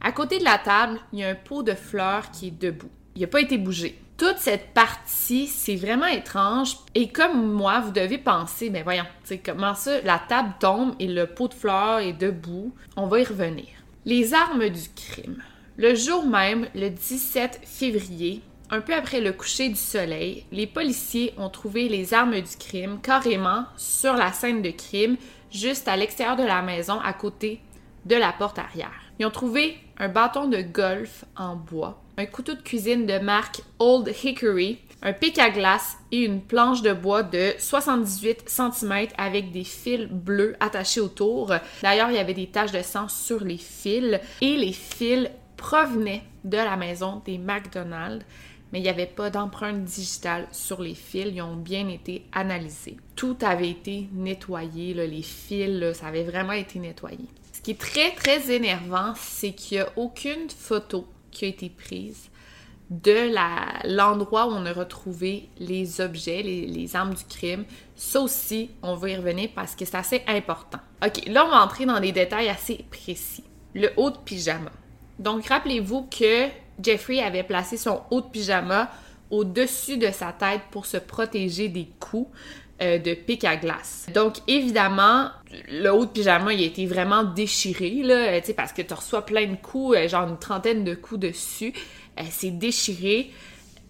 [0.00, 2.88] À côté de la table, il y a un pot de fleurs qui est debout.
[3.18, 3.98] Il pas été bougé.
[4.16, 6.76] Toute cette partie, c'est vraiment étrange.
[6.94, 11.08] Et comme moi, vous devez penser, mais voyons, c'est comment ça, la table tombe et
[11.08, 12.72] le pot de fleurs est debout.
[12.96, 13.66] On va y revenir.
[14.04, 15.42] Les armes du crime.
[15.76, 21.34] Le jour même, le 17 février, un peu après le coucher du soleil, les policiers
[21.38, 25.16] ont trouvé les armes du crime carrément sur la scène de crime,
[25.50, 27.60] juste à l'extérieur de la maison, à côté
[28.04, 28.92] de la porte arrière.
[29.18, 33.62] Ils ont trouvé un bâton de golf en bois, un couteau de cuisine de marque
[33.78, 39.52] Old Hickory, un pic à glace et une planche de bois de 78 cm avec
[39.52, 41.54] des fils bleus attachés autour.
[41.80, 46.24] D'ailleurs, il y avait des taches de sang sur les fils et les fils provenaient
[46.42, 48.24] de la maison des McDonald's
[48.70, 51.32] mais il n'y avait pas d'empreinte digitale sur les fils.
[51.32, 52.98] Ils ont bien été analysés.
[53.16, 57.24] Tout avait été nettoyé, les fils, ça avait vraiment été nettoyé.
[57.54, 61.06] Ce qui est très, très énervant, c'est qu'il n'y a aucune photo
[61.38, 62.30] qui a été prise
[62.90, 63.30] de
[63.94, 67.64] l'endroit où on a retrouvé les objets, les, armes du crime.
[67.94, 70.78] Ça aussi, on va y revenir parce que c'est assez important.
[71.04, 73.44] OK, là, on va entrer dans des détails assez précis.
[73.74, 74.70] Le haut de pyjama.
[75.18, 76.48] Donc, rappelez-vous que
[76.82, 78.90] Jeffrey avait placé son haut de pyjama
[79.30, 82.30] au-dessus de sa tête pour se protéger des coups
[82.80, 84.06] euh, de pic à glace.
[84.14, 85.30] Donc évidemment,
[85.68, 89.26] le haut de pyjama il a été vraiment déchiré là, euh, parce que tu reçois
[89.26, 91.72] plein de coups, euh, genre une trentaine de coups dessus,
[92.30, 93.32] c'est déchiré.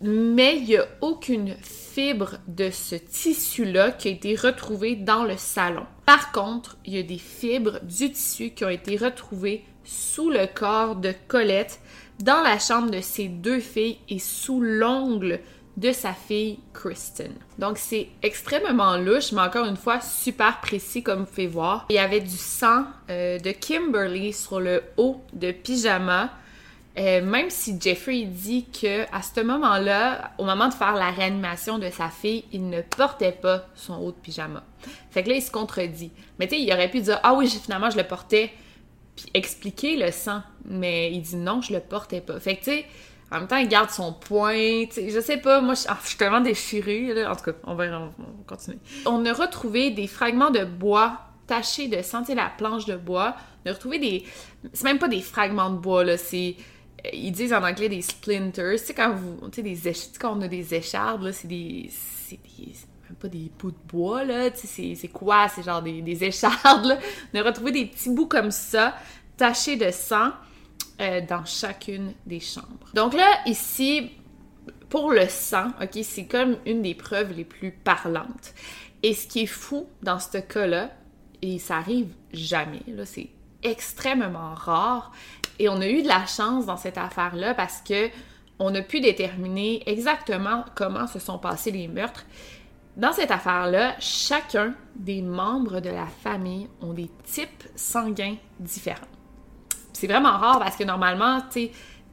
[0.01, 5.37] Mais il n'y a aucune fibre de ce tissu-là qui a été retrouvée dans le
[5.37, 5.85] salon.
[6.07, 10.47] Par contre, il y a des fibres du tissu qui ont été retrouvées sous le
[10.47, 11.81] corps de Colette
[12.21, 15.41] dans la chambre de ses deux filles et sous l'ongle
[15.79, 17.33] de sa fille Kristen.
[17.59, 21.87] Donc c'est extrêmement louche, mais encore une fois super précis comme vous pouvez voir.
[21.89, 26.31] Il y avait du sang euh, de Kimberly sur le haut de pyjama.
[26.99, 31.79] Euh, même si Jeffrey dit que à ce moment-là, au moment de faire la réanimation
[31.79, 34.65] de sa fille, il ne portait pas son haut de pyjama.
[35.13, 36.11] Fait que là, il se contredit.
[36.41, 38.51] Mais tu sais, il aurait pu dire Ah oui, finalement, je le portais
[39.33, 40.43] expliquer le sang.
[40.65, 42.41] Mais il dit non, je le portais pas.
[42.41, 42.85] Fait que, tu sais,
[43.31, 44.85] en même temps, il garde son point.
[44.97, 47.27] Je sais pas, moi, je, ah, suis tellement déchirée.
[47.27, 47.85] En tout cas, on va,
[48.19, 48.79] on continuer.
[49.05, 53.35] On a retrouvé des fragments de bois tachés de sang, la planche de bois.
[53.65, 54.25] On a retrouvé des.
[54.73, 56.17] C'est même pas des fragments de bois, là.
[56.17, 56.57] C'est.
[57.13, 58.79] Ils disent en anglais des splinters.
[58.79, 59.49] Tu sais, quand vous.
[59.51, 61.91] Tu sais, quand on a des échardes, là, c'est des.
[61.91, 62.73] C'est des
[63.09, 65.49] même pas des bouts de bois, là, tu sais, c'est quoi?
[65.49, 66.99] C'est genre des, des échardes, là.
[67.33, 68.95] On a retrouvé des petits bouts comme ça,
[69.37, 70.33] tachés de sang,
[71.01, 72.91] euh, dans chacune des chambres.
[72.95, 74.11] Donc là, ici,
[74.89, 78.55] pour le sang, ok, c'est comme une des preuves les plus parlantes.
[79.03, 80.91] Et ce qui est fou dans ce cas-là,
[81.41, 83.29] et ça arrive jamais, là, c'est
[83.63, 85.13] extrêmement rare,
[85.59, 88.11] et on a eu de la chance dans cette affaire-là parce que
[88.59, 92.27] on a pu déterminer exactement comment se sont passés les meurtres
[92.97, 99.07] Dans cette affaire-là, chacun des membres de la famille ont des types sanguins différents.
[99.93, 101.71] C'est vraiment rare parce que normalement, tu sais,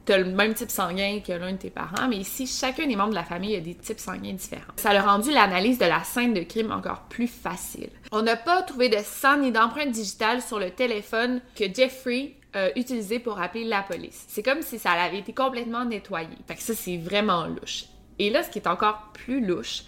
[0.08, 3.16] le même type sanguin que l'un de tes parents, mais ici, chacun des membres de
[3.16, 4.72] la famille a des types sanguins différents.
[4.76, 7.90] Ça a rendu l'analyse de la scène de crime encore plus facile.
[8.12, 12.76] On n'a pas trouvé de sang ni d'empreinte digitale sur le téléphone que Jeffrey a
[12.78, 14.24] utilisé pour appeler la police.
[14.28, 16.28] C'est comme si ça avait été complètement nettoyé.
[16.46, 17.86] Fait que ça, c'est vraiment louche.
[18.18, 19.82] Et là, ce qui est encore plus louche,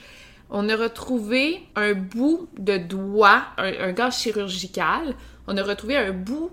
[0.51, 5.14] on a retrouvé un bout de doigt, un, un gant chirurgical.
[5.46, 6.51] On a retrouvé un bout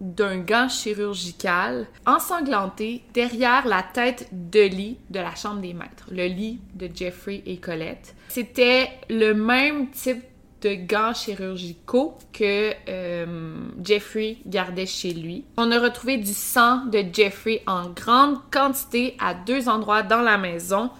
[0.00, 6.26] d'un gant chirurgical ensanglanté derrière la tête de lit de la chambre des maîtres, le
[6.26, 8.14] lit de Jeffrey et Colette.
[8.28, 10.22] C'était le même type
[10.64, 15.44] de gants chirurgicaux que euh, Jeffrey gardait chez lui.
[15.58, 20.38] On a retrouvé du sang de Jeffrey en grande quantité à deux endroits dans la
[20.38, 20.90] maison,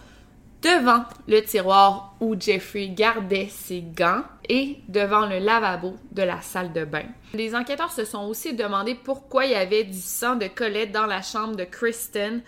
[0.64, 6.72] devant le tiroir où Jeffrey gardait ses gants et devant le lavabo de la salle
[6.72, 7.04] de bain.
[7.34, 11.04] Les enquêteurs se sont aussi demandé pourquoi il y avait du sang de Colette dans
[11.04, 12.42] la chambre de Kristen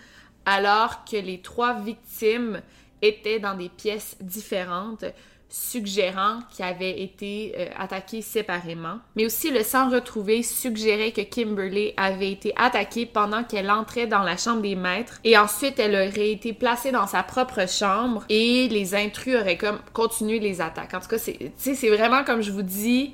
[0.45, 2.61] alors que les trois victimes
[3.03, 5.05] étaient dans des pièces différentes
[5.49, 8.99] suggérant qu'ils avaient été euh, attaqués séparément.
[9.15, 14.23] Mais aussi, le sang retrouvé suggérait que Kimberly avait été attaquée pendant qu'elle entrait dans
[14.23, 18.67] la chambre des maîtres et ensuite elle aurait été placée dans sa propre chambre et
[18.67, 20.93] les intrus auraient comme continué les attaques.
[20.93, 23.13] En tout cas, c'est, c'est vraiment comme je vous dis,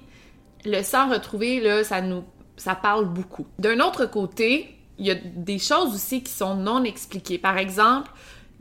[0.66, 2.24] le sang retrouvé, là, ça nous,
[2.58, 3.46] ça parle beaucoup.
[3.60, 7.38] D'un autre côté, il y a des choses aussi qui sont non expliquées.
[7.38, 8.10] Par exemple,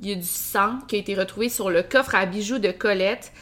[0.00, 2.72] il y a du sang qui a été retrouvé sur le coffre à bijoux de
[2.72, 3.32] Colette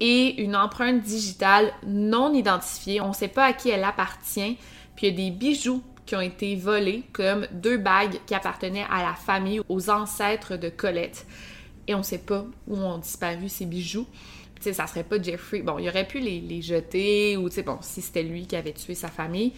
[0.00, 3.00] et une empreinte digitale non identifiée.
[3.00, 4.58] On ne sait pas à qui elle appartient.
[4.94, 8.86] Puis il y a des bijoux qui ont été volés, comme deux bagues qui appartenaient
[8.90, 11.26] à la famille, aux ancêtres de Colette.
[11.88, 14.06] Et on ne sait pas où ont disparu ces bijoux.
[14.60, 15.60] Sais, ça serait pas Jeffrey.
[15.60, 18.56] Bon, il aurait pu les, les jeter, ou tu sais, bon, si c'était lui qui
[18.56, 19.52] avait tué sa famille.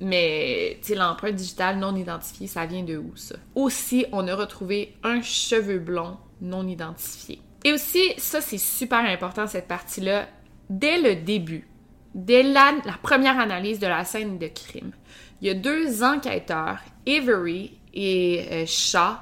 [0.00, 3.36] Mais, tu sais, l'empreinte digitale non identifiée, ça vient de où, ça?
[3.54, 7.40] Aussi, on a retrouvé un cheveu blond non identifié.
[7.66, 10.28] Et aussi, ça c'est super important cette partie-là,
[10.70, 11.66] dès le début,
[12.14, 14.92] dès la, première analyse de la scène de crime,
[15.40, 19.16] il y a deux enquêteurs, Avery et euh, Shaw,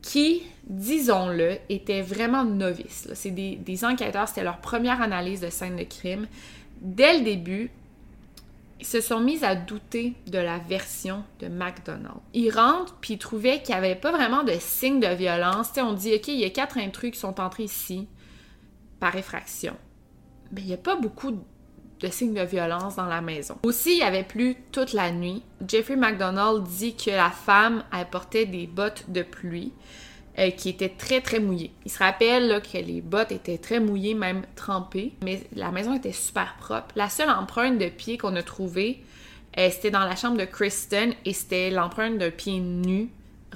[0.00, 3.08] qui, disons-le, étaient vraiment novices.
[3.14, 6.28] C'est des, enquêteurs, c'était leur première analyse de scène de crime.
[6.80, 7.72] Dès le début,
[8.82, 12.20] se sont mis à douter de la version de McDonald's.
[12.34, 15.70] Ils rentrent puis ils trouvaient qu'il n'y avait pas vraiment de signe de violence.
[15.78, 18.06] on dit, OK, il y a quatre intrus qui sont entrés ici
[19.00, 19.76] par effraction.
[20.52, 21.32] Mais il n'y a pas beaucoup
[22.00, 23.56] de signes de violence dans la maison.
[23.62, 25.42] Aussi, il y avait plu toute la nuit.
[25.66, 29.72] Jeffrey McDonald dit que la femme, elle portait des bottes de pluie.
[30.38, 31.72] Euh, qui était très très mouillé.
[31.86, 36.12] Il se rappelle que les bottes étaient très mouillées, même trempées, mais la maison était
[36.12, 36.88] super propre.
[36.94, 39.02] La seule empreinte de pied qu'on a trouvée,
[39.58, 43.08] euh, c'était dans la chambre de Kristen et c'était l'empreinte d'un pied nu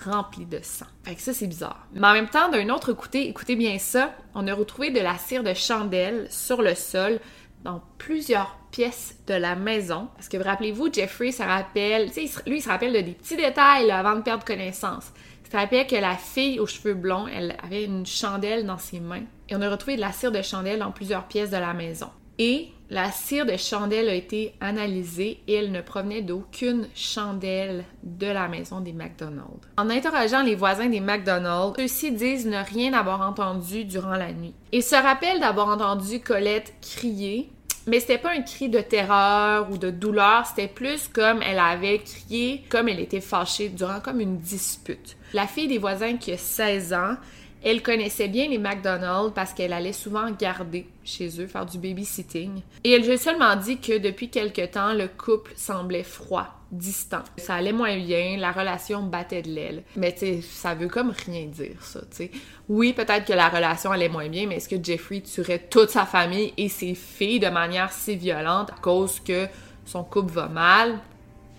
[0.03, 0.87] rempli de sang.
[1.05, 1.87] Fait que ça, c'est bizarre.
[1.93, 5.19] Mais en même temps, d'un autre côté, écoutez bien ça, on a retrouvé de la
[5.19, 7.21] cire de chandelle sur le sol
[7.63, 10.09] dans plusieurs pièces de la maison.
[10.15, 12.07] Parce que vous rappelez-vous, Jeffrey se rappelle,
[12.47, 15.13] lui, il se rappelle de des petits détails avant de perdre connaissance.
[15.51, 19.25] Ça rappelle que la fille aux cheveux blonds, elle avait une chandelle dans ses mains.
[19.49, 22.07] Et on a retrouvé de la cire de chandelle dans plusieurs pièces de la maison.
[22.39, 28.29] Et la cire de chandelle a été analysée et elle ne provenait d'aucune chandelle de
[28.29, 29.67] la maison des McDonald's.
[29.77, 34.55] En interrogeant les voisins des McDonald's, ceux-ci disent ne rien avoir entendu durant la nuit.
[34.71, 37.51] Ils se rappellent d'avoir entendu Colette crier
[37.87, 41.99] mais c'était pas un cri de terreur ou de douleur, c'était plus comme elle avait
[41.99, 45.17] crié, comme elle était fâchée durant comme une dispute.
[45.33, 47.17] La fille des voisins qui a 16 ans,
[47.63, 52.63] elle connaissait bien les McDonald's parce qu'elle allait souvent garder chez eux, faire du babysitting.
[52.85, 57.23] Et elle a seulement dit que depuis quelque temps, le couple semblait froid distant.
[57.37, 59.83] Ça allait moins bien, la relation battait de l'aile.
[59.97, 62.31] Mais tu sais, ça veut comme rien dire, ça, tu sais.
[62.69, 66.07] Oui, peut-être que la relation allait moins bien, mais est-ce que Jeffrey tuerait toute sa
[66.07, 69.47] famille et ses filles de manière si violente à cause que
[69.85, 71.01] son couple va mal?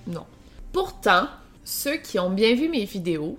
[0.07, 0.25] Non.
[0.71, 1.27] Pourtant,
[1.63, 3.38] ceux qui ont bien vu mes vidéos,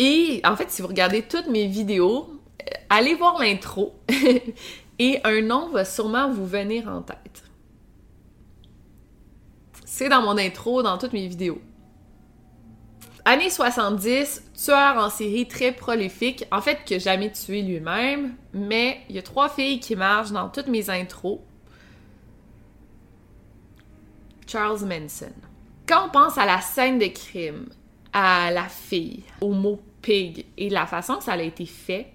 [0.00, 2.30] et en fait, si vous regardez toutes mes vidéos,
[2.62, 3.96] euh, allez voir l'intro
[5.00, 7.42] et un nom va sûrement vous venir en tête.
[9.84, 11.60] C'est dans mon intro, dans toutes mes vidéos.
[13.24, 19.16] Années 70, tueur en série très prolifique, en fait que jamais tué lui-même, mais il
[19.16, 21.40] y a trois filles qui marchent dans toutes mes intros.
[24.46, 25.32] Charles Manson.
[25.88, 27.66] Quand on pense à la scène de crime,
[28.12, 32.06] à la fille, au mot pig et la façon que ça a été fait,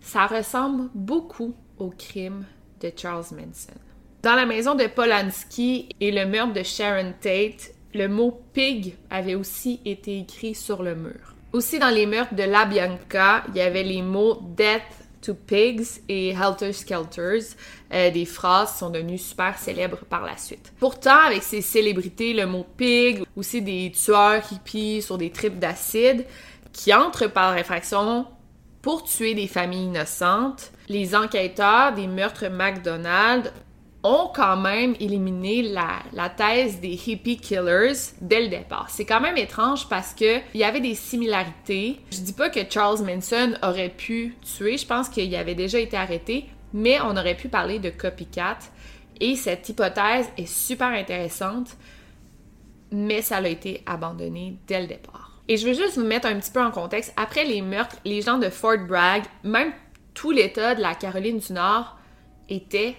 [0.00, 2.44] ça ressemble beaucoup au crime
[2.80, 3.78] de Charles Manson.
[4.22, 9.34] Dans la maison de Polanski et le meurtre de Sharon Tate, le mot pig avait
[9.34, 11.34] aussi été écrit sur le mur.
[11.52, 16.02] Aussi dans les meurtres de La Bianca, il y avait les mots Death to Pigs
[16.08, 17.56] et Helter Skelters.
[17.92, 20.72] Euh, des phrases sont devenues super célèbres par la suite.
[20.78, 26.24] Pourtant, avec ces célébrités, le mot pig, aussi des tueurs hippies sur des tripes d'acide,
[26.76, 28.26] qui entrent par infraction
[28.82, 33.52] pour tuer des familles innocentes, les enquêteurs des meurtres McDonald
[34.04, 38.88] ont quand même éliminé la, thèse des hippie killers dès le départ.
[38.90, 41.98] C'est quand même étrange parce que il y avait des similarités.
[42.12, 45.96] Je dis pas que Charles Manson aurait pu tuer, je pense qu'il avait déjà été
[45.96, 48.58] arrêté, mais on aurait pu parler de copycat
[49.18, 51.70] et cette hypothèse est super intéressante,
[52.92, 55.25] mais ça a été abandonné dès le départ.
[55.48, 57.12] Et je veux juste vous mettre un petit peu en contexte.
[57.16, 59.72] Après les meurtres, les gens de Fort Bragg, même
[60.14, 61.96] tout l'État de la Caroline du Nord,
[62.48, 62.96] étaient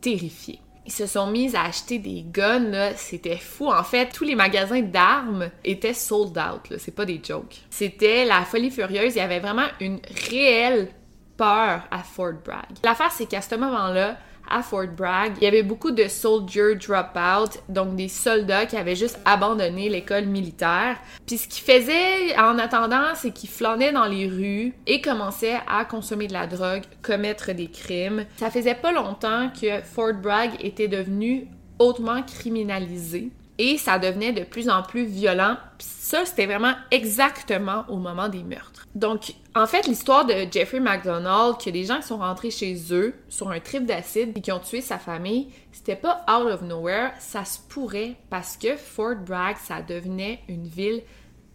[0.00, 0.60] terrifiés.
[0.84, 3.70] Ils se sont mis à acheter des guns, c'était fou.
[3.70, 7.60] En fait, tous les magasins d'armes étaient sold out, c'est pas des jokes.
[7.70, 10.88] C'était la folie furieuse, il y avait vraiment une réelle
[11.36, 12.66] peur à Fort Bragg.
[12.82, 14.16] L'affaire, c'est qu'à ce moment-là,
[14.52, 15.32] à Fort Bragg.
[15.38, 20.26] Il y avait beaucoup de soldier drop-out, donc des soldats qui avaient juste abandonné l'école
[20.26, 20.98] militaire.
[21.26, 25.84] Puis ce qu'ils faisaient en attendant, c'est qu'ils flânaient dans les rues et commençaient à
[25.84, 28.26] consommer de la drogue, commettre des crimes.
[28.36, 34.44] Ça faisait pas longtemps que Fort Bragg était devenu hautement criminalisé et ça devenait de
[34.44, 35.56] plus en plus violent.
[35.78, 38.71] Puis ça, c'était vraiment exactement au moment des meurtres.
[38.94, 43.14] Donc, en fait, l'histoire de Jeffrey McDonald, que des gens qui sont rentrés chez eux
[43.30, 47.12] sur un trip d'acide et qui ont tué sa famille, c'était pas out of nowhere,
[47.18, 51.02] ça se pourrait parce que Fort Bragg, ça devenait une ville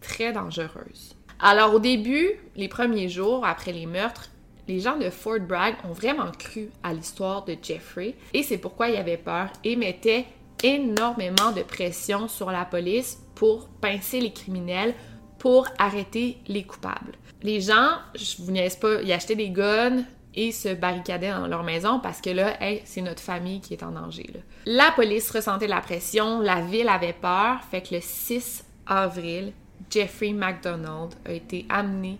[0.01, 1.15] très dangereuse.
[1.39, 4.31] Alors au début, les premiers jours après les meurtres,
[4.67, 8.89] les gens de Fort Bragg ont vraiment cru à l'histoire de Jeffrey et c'est pourquoi
[8.89, 10.25] ils avaient peur et mettaient
[10.63, 14.95] énormément de pression sur la police pour pincer les criminels,
[15.37, 17.13] pour arrêter les coupables.
[17.43, 21.63] Les gens, je vous niaise pas, ils achetaient des guns et se barricadaient dans leur
[21.63, 24.27] maison parce que là, c'est notre famille qui est en danger.
[24.65, 29.53] La police ressentait la pression, la ville avait peur, fait que le 6 avril,
[29.89, 32.19] Jeffrey McDonald a été amené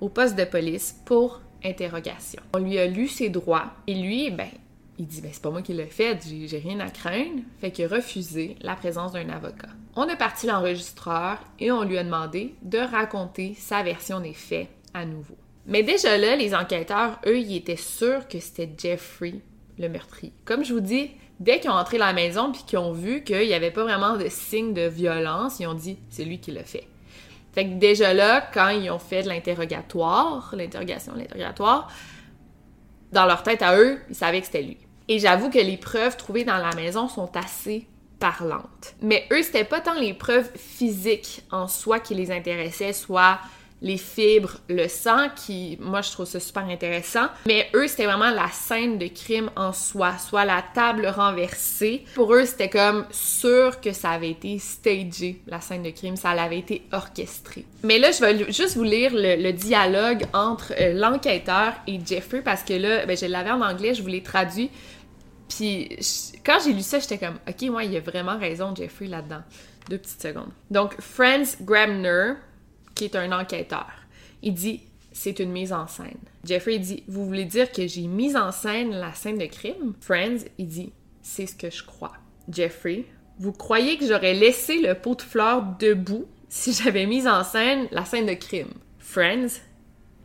[0.00, 2.42] au poste de police pour interrogation.
[2.54, 4.48] On lui a lu ses droits et lui, ben,
[4.98, 7.84] il dit ben c'est pas moi qui l'ai fait, j'ai rien à craindre, fait qu'il
[7.84, 9.68] a refusé la présence d'un avocat.
[9.94, 14.68] On a parti l'enregistreur et on lui a demandé de raconter sa version des faits
[14.94, 15.36] à nouveau.
[15.66, 19.34] Mais déjà là, les enquêteurs, eux, ils étaient sûrs que c'était Jeffrey
[19.78, 20.32] le meurtrier.
[20.44, 23.22] Comme je vous dis, dès qu'ils ont entré dans la maison puis qu'ils ont vu
[23.24, 26.52] qu'il n'y avait pas vraiment de signe de violence, ils ont dit c'est lui qui
[26.52, 26.86] l'a fait.
[27.52, 31.90] Fait que déjà là, quand ils ont fait de l'interrogatoire, l'interrogation, l'interrogatoire,
[33.12, 34.76] dans leur tête à eux, ils savaient que c'était lui.
[35.08, 37.86] Et j'avoue que les preuves trouvées dans la maison sont assez
[38.18, 38.94] parlantes.
[39.02, 43.38] Mais eux, c'était pas tant les preuves physiques en soi qui les intéressaient, soit
[43.82, 47.26] les fibres, le sang, qui, moi, je trouve ça super intéressant.
[47.46, 52.04] Mais eux, c'était vraiment la scène de crime en soi, soit la table renversée.
[52.14, 56.30] Pour eux, c'était comme sûr que ça avait été stagé, la scène de crime, ça
[56.30, 57.66] avait été orchestré.
[57.82, 62.62] Mais là, je vais juste vous lire le, dialogue entre euh, l'enquêteur et Jeffrey, parce
[62.62, 64.70] que là, ben, je l'avais en anglais, je vous l'ai traduit.
[65.48, 65.88] Puis
[66.44, 69.42] quand j'ai lu ça, j'étais comme, OK, moi, il y a vraiment raison, Jeffrey, là-dedans.
[69.88, 70.50] Deux petites secondes.
[70.70, 72.34] Donc, Franz Grabner,
[72.94, 73.92] qui est un enquêteur,
[74.42, 74.82] il dit,
[75.12, 76.18] c'est une mise en scène.
[76.44, 79.94] Jeffrey dit, vous voulez dire que j'ai mis en scène la scène de crime?
[80.00, 82.12] Franz, il dit, c'est ce que je crois.
[82.48, 83.04] Jeffrey,
[83.38, 87.88] vous croyez que j'aurais laissé le pot de fleurs debout si j'avais mis en scène
[87.90, 88.72] la scène de crime?
[88.98, 89.60] Franz,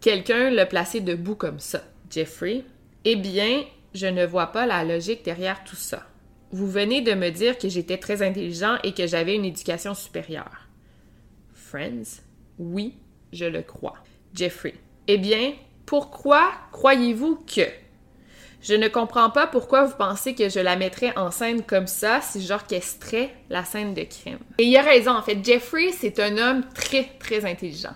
[0.01, 1.83] quelqu'un l'a placé debout comme ça.
[2.09, 2.63] Jeffrey,
[3.05, 6.03] eh bien, je ne vois pas la logique derrière tout ça.
[6.51, 10.67] Vous venez de me dire que j'étais très intelligent et que j'avais une éducation supérieure.
[11.53, 12.21] Friends,
[12.59, 12.97] oui,
[13.31, 13.95] je le crois.
[14.33, 14.75] Jeffrey,
[15.07, 15.53] eh bien,
[15.85, 17.67] pourquoi croyez-vous que?
[18.61, 22.21] Je ne comprends pas pourquoi vous pensez que je la mettrais en scène comme ça
[22.21, 24.37] si j'orchestrais la scène de crime.
[24.59, 25.43] Et il a raison, en fait.
[25.43, 27.95] Jeffrey, c'est un homme très, très intelligent.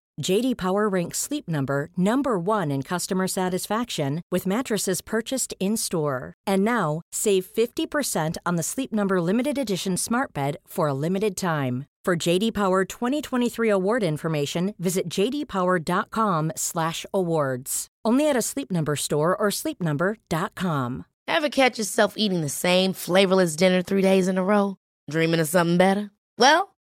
[0.19, 6.33] JD Power ranks Sleep Number number 1 in customer satisfaction with mattresses purchased in-store.
[6.47, 11.35] And now, save 50% on the Sleep Number limited edition Smart Bed for a limited
[11.35, 11.85] time.
[12.03, 17.87] For JD Power 2023 award information, visit jdpower.com/awards.
[18.03, 21.05] Only at a Sleep Number store or sleepnumber.com.
[21.27, 24.77] Ever catch yourself eating the same flavorless dinner three days in a row?
[25.09, 26.09] Dreaming of something better?
[26.39, 26.70] Well,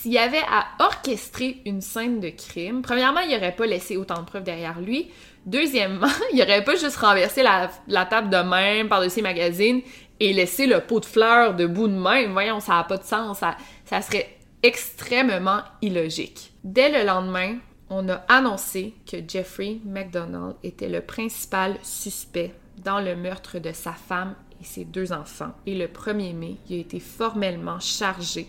[0.00, 4.22] S'il y avait à orchestrer une scène de crime, premièrement, il n'aurait pas laissé autant
[4.22, 5.10] de preuves derrière lui.
[5.44, 9.82] Deuxièmement, il n'aurait pas juste renversé la, table de même par-dessus magazines
[10.18, 12.32] et laissé le pot de fleurs debout de même.
[12.32, 13.40] Voyons, ça n'a pas de sens.
[13.40, 16.54] Ça, ça serait extrêmement illogique.
[16.64, 17.58] Dès le lendemain,
[17.90, 23.92] on a annoncé que Jeffrey McDonald était le principal suspect dans le meurtre de sa
[23.92, 25.52] femme et ses deux enfants.
[25.66, 28.46] Et le 1er mai, il a été formellement chargé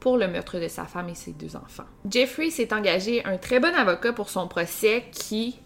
[0.00, 1.84] pour le meurtre de sa femme et ses deux enfants.
[2.08, 5.58] Jeffrey s'est engagé un très bon avocat pour son procès qui,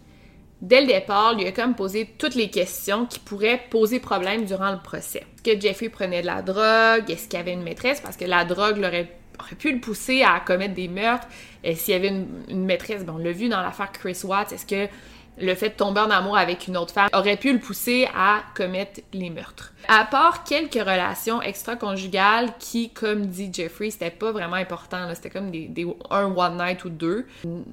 [0.61, 4.71] dès le départ, lui a comme posé toutes les questions qui pourraient poser problème durant
[4.71, 5.25] le procès.
[5.43, 7.09] Que Jeffrey prenait de la drogue?
[7.09, 8.01] Est-ce qu'il avait une maîtresse?
[8.01, 11.27] Parce que la drogue l'aurait aurait pu le pousser à commettre des meurtres.
[11.63, 12.09] S'il y avait
[12.49, 14.91] une, maîtresse, bon, on l'a vu dans l'affaire Chris Watts, est-ce que
[15.37, 18.41] le fait de tomber en amour avec une autre femme aurait pu le pousser à
[18.55, 19.73] commettre les meurtres.
[19.87, 25.51] À part quelques relations extra-conjugales qui, comme dit Jeffrey, c'était pas vraiment important, c'était comme
[25.51, 27.25] des, un one night ou deux.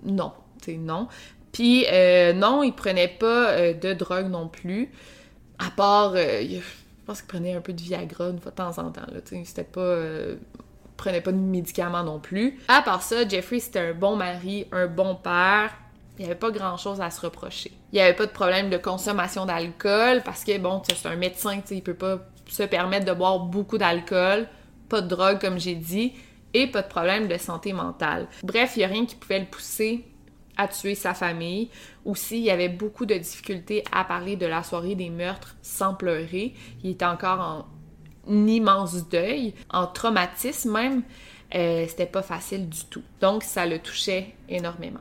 [0.04, 0.32] Non,
[0.62, 1.08] c'est non.
[1.52, 4.90] Puis euh, non, il prenait pas euh, de drogue non plus.
[5.58, 6.61] À part, euh, je
[7.04, 9.02] pense qu'il prenait un peu de Viagra de temps en temps.
[9.44, 9.96] C'était pas
[10.96, 12.58] prenait pas de médicaments non plus.
[12.68, 15.72] À part ça, Jeffrey, c'était un bon mari, un bon père.
[16.20, 17.72] Il n'y avait pas grand-chose à se reprocher.
[17.92, 21.62] Il n'y avait pas de problème de consommation d'alcool parce que, bon, c'est un médecin,
[21.70, 24.46] il peut pas se permettre de boire beaucoup d'alcool,
[24.90, 26.12] pas de drogue, comme j'ai dit,
[26.52, 28.26] et pas de problème de santé mentale.
[28.42, 30.04] Bref, il n'y a rien qui pouvait le pousser
[30.58, 31.70] à tuer sa famille.
[32.04, 35.94] Aussi, il y avait beaucoup de difficultés à parler de la soirée des meurtres sans
[35.94, 36.52] pleurer.
[36.84, 37.64] Il était encore
[38.28, 41.02] en immense deuil, en traumatisme même,
[41.54, 43.02] euh, c'était pas facile du tout.
[43.22, 45.00] Donc ça le touchait énormément.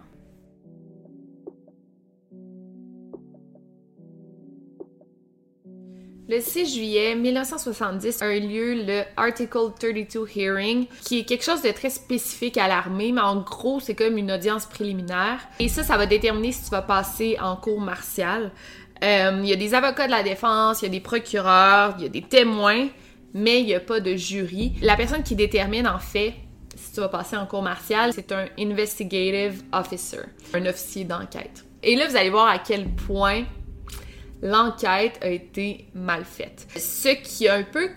[6.32, 11.64] Le 6 juillet 1970 a eu lieu le Article 32 Hearing, qui est quelque chose
[11.64, 15.40] de très spécifique à l'armée, mais en gros, c'est comme une audience préliminaire.
[15.58, 18.52] Et ça, ça va déterminer si tu vas passer en cours martial.
[19.04, 22.04] Euh, il y a des avocats de la défense, il y a des procureurs, il
[22.04, 22.90] y a des témoins,
[23.34, 24.74] mais il n'y a pas de jury.
[24.84, 26.36] La personne qui détermine en fait
[26.76, 30.22] si tu vas passer en cours martial, c'est un investigative officer,
[30.54, 31.66] un officier d'enquête.
[31.82, 33.46] Et là, vous allez voir à quel point
[34.42, 36.68] l'enquête a été mal faite.
[36.76, 37.90] Ce qui a un peu,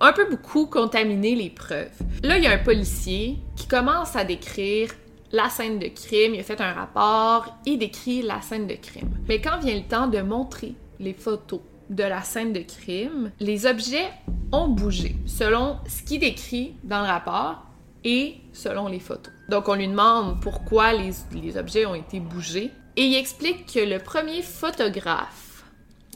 [0.00, 1.98] un peu beaucoup contaminé les preuves.
[2.22, 4.90] Là, il y a un policier qui commence à décrire
[5.32, 9.10] la scène de crime, il a fait un rapport, il décrit la scène de crime.
[9.28, 13.66] Mais quand vient le temps de montrer les photos de la scène de crime, les
[13.66, 14.08] objets
[14.52, 17.62] ont bougé selon ce qu'il décrit dans le rapport
[18.04, 19.32] et selon les photos.
[19.48, 23.80] Donc on lui demande pourquoi les, les objets ont été bougés et il explique que
[23.80, 25.45] le premier photographe,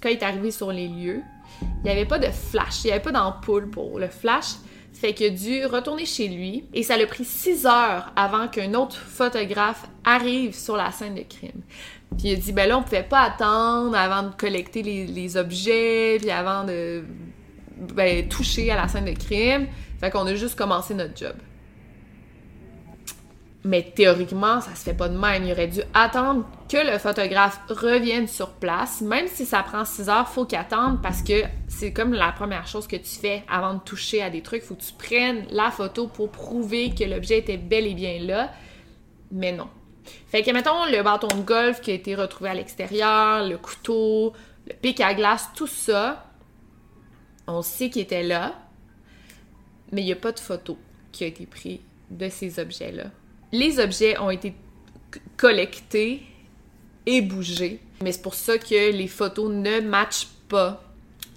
[0.02, 1.22] quand il est arrivé sur les lieux,
[1.62, 4.54] il n'y avait pas de flash, il n'y avait pas d'ampoule pour le flash.
[4.92, 8.74] Fait qu'il a dû retourner chez lui et ça l'a pris six heures avant qu'un
[8.74, 11.62] autre photographe arrive sur la scène de crime.
[12.18, 16.18] Puis il a dit, ben là, on pouvait pas attendre avant de collecter les, objets,
[16.20, 17.04] puis avant de
[17.94, 19.68] ben, toucher à la scène de crime.
[20.00, 21.34] Fait qu'on a juste commencé notre job.
[23.62, 25.44] Mais théoriquement, ça se fait pas de même.
[25.44, 29.02] Il aurait dû attendre que le photographe revienne sur place.
[29.02, 32.66] Même si ça prend 6 heures, faut qu'il attende parce que c'est comme la première
[32.66, 34.62] chose que tu fais avant de toucher à des trucs.
[34.62, 38.50] Faut que tu prennes la photo pour prouver que l'objet était bel et bien là.
[39.30, 39.68] Mais non.
[40.28, 44.32] Fait que, mettons, le bâton de golf qui a été retrouvé à l'extérieur, le couteau,
[44.66, 46.30] le pic à glace, tout ça,
[47.46, 48.54] on sait qu'il était là,
[49.92, 50.78] mais il n'y a pas de photo
[51.12, 51.80] qui a été prise
[52.10, 53.04] de ces objets-là.
[53.52, 54.54] Les objets ont été
[55.36, 56.22] collectés
[57.06, 60.82] et bougés, mais c'est pour ça que les photos ne matchent pas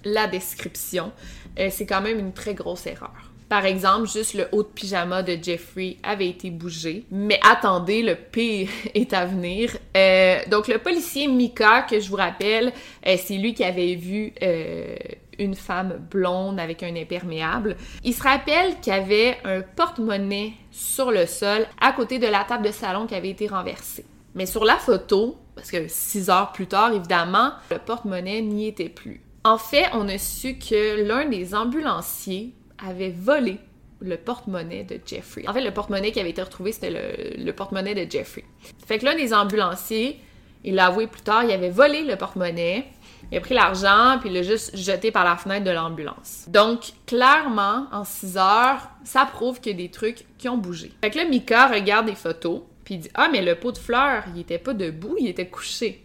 [0.04, 1.12] la description.
[1.58, 3.34] Euh, c'est quand même une très grosse erreur.
[3.48, 7.04] Par exemple, juste le haut de pyjama de Jeffrey avait été bougé.
[7.10, 9.70] Mais attendez, le pire est à venir.
[9.96, 12.72] Euh, donc le policier Mika, que je vous rappelle,
[13.06, 14.96] euh, c'est lui qui avait vu euh,
[15.38, 17.76] une femme blonde avec un imperméable.
[18.02, 22.44] Il se rappelle qu'il y avait un porte-monnaie sur le sol à côté de la
[22.44, 24.04] table de salon qui avait été renversée.
[24.34, 28.88] Mais sur la photo, parce que six heures plus tard, évidemment, le porte-monnaie n'y était
[28.88, 29.22] plus.
[29.44, 33.58] En fait, on a su que l'un des ambulanciers avait volé
[34.00, 35.44] le porte-monnaie de Jeffrey.
[35.46, 38.44] En fait, le porte-monnaie qui avait été retrouvé, c'était le, porte-monnaie de Jeffrey.
[38.86, 40.20] Fait que l'un des ambulanciers,
[40.64, 42.86] il l'a avoué plus tard, il avait volé le porte-monnaie,
[43.30, 46.46] il a pris l'argent, puis il l'a juste jeté par la fenêtre de l'ambulance.
[46.48, 50.92] Donc, clairement, en 6 heures, ça prouve qu'il y a des trucs qui ont bougé.
[51.02, 53.78] Fait que là, Mika regarde des photos, puis il dit Ah, mais le pot de
[53.78, 56.04] fleurs, il était pas debout, il était couché.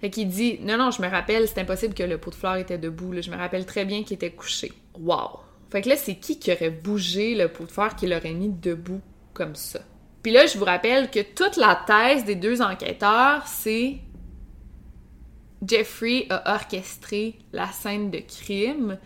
[0.00, 2.56] Fait qu'il dit Non, non, je me rappelle, c'est impossible que le pot de fleurs
[2.56, 4.72] était debout, je me rappelle très bien qu'il était couché.
[4.98, 5.40] Wow!
[5.70, 8.48] Fait que là, c'est qui qui aurait bougé le pot de fleurs qui l'aurait mis
[8.48, 9.00] debout
[9.34, 9.80] comme ça?
[10.22, 13.98] Puis là, je vous rappelle que toute la thèse des deux enquêteurs, c'est
[15.66, 18.98] Jeffrey a orchestré la scène de crime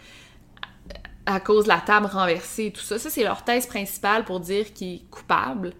[1.25, 2.99] à cause de la table renversée et tout ça.
[2.99, 5.73] Ça, c'est leur thèse principale pour dire qu'il est coupable.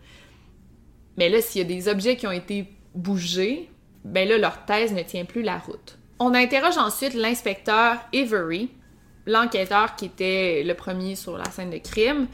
[1.17, 3.69] Mais là, s'il y a des objets qui ont été bougés,
[4.05, 5.99] ben là, leur thèse ne tient plus la route.
[6.19, 8.71] On interroge ensuite l'inspecteur Avery,
[9.27, 12.29] l'enquêteur qui était le premier sur la scène de crime,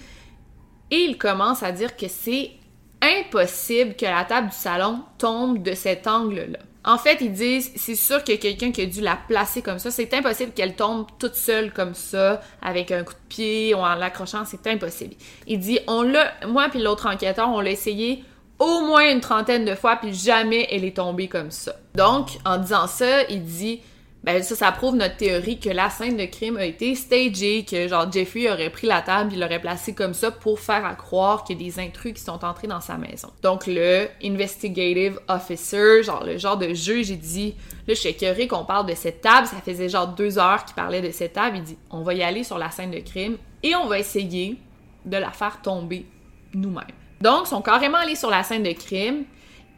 [0.91, 2.53] et il commence à dire que c'est
[3.01, 6.59] impossible que la table du salon tombe de cet angle-là.
[6.85, 9.91] En fait, ils disent, c'est sûr que quelqu'un qui a dû la placer comme ça,
[9.91, 13.95] c'est impossible qu'elle tombe toute seule comme ça, avec un coup de pied ou en
[13.95, 15.15] l'accrochant, c'est impossible.
[15.47, 18.25] Il dit, on l'a, moi puis l'autre enquêteur, on l'a essayé
[18.59, 21.75] au moins une trentaine de fois, puis jamais elle est tombée comme ça.
[21.95, 23.81] Donc, en disant ça, il dit,
[24.25, 27.87] ben ça, ça prouve notre théorie que la scène de crime a été stagée, que
[27.87, 31.45] genre Jeffrey aurait pris la table, il l'aurait placée comme ça pour faire à croire
[31.45, 33.29] qu'il y a des intrus qui sont entrés dans sa maison.
[33.43, 37.55] Donc le investigative officer, genre le genre de juge, j'ai dit,
[37.87, 40.75] là je suis écœurée qu'on parle de cette table, ça faisait genre deux heures qu'il
[40.75, 43.37] parlait de cette table, il dit, on va y aller sur la scène de crime
[43.63, 44.57] et on va essayer
[45.05, 46.07] de la faire tomber
[46.55, 46.85] nous-mêmes.
[47.21, 49.25] Donc, ils sont carrément allés sur la scène de crime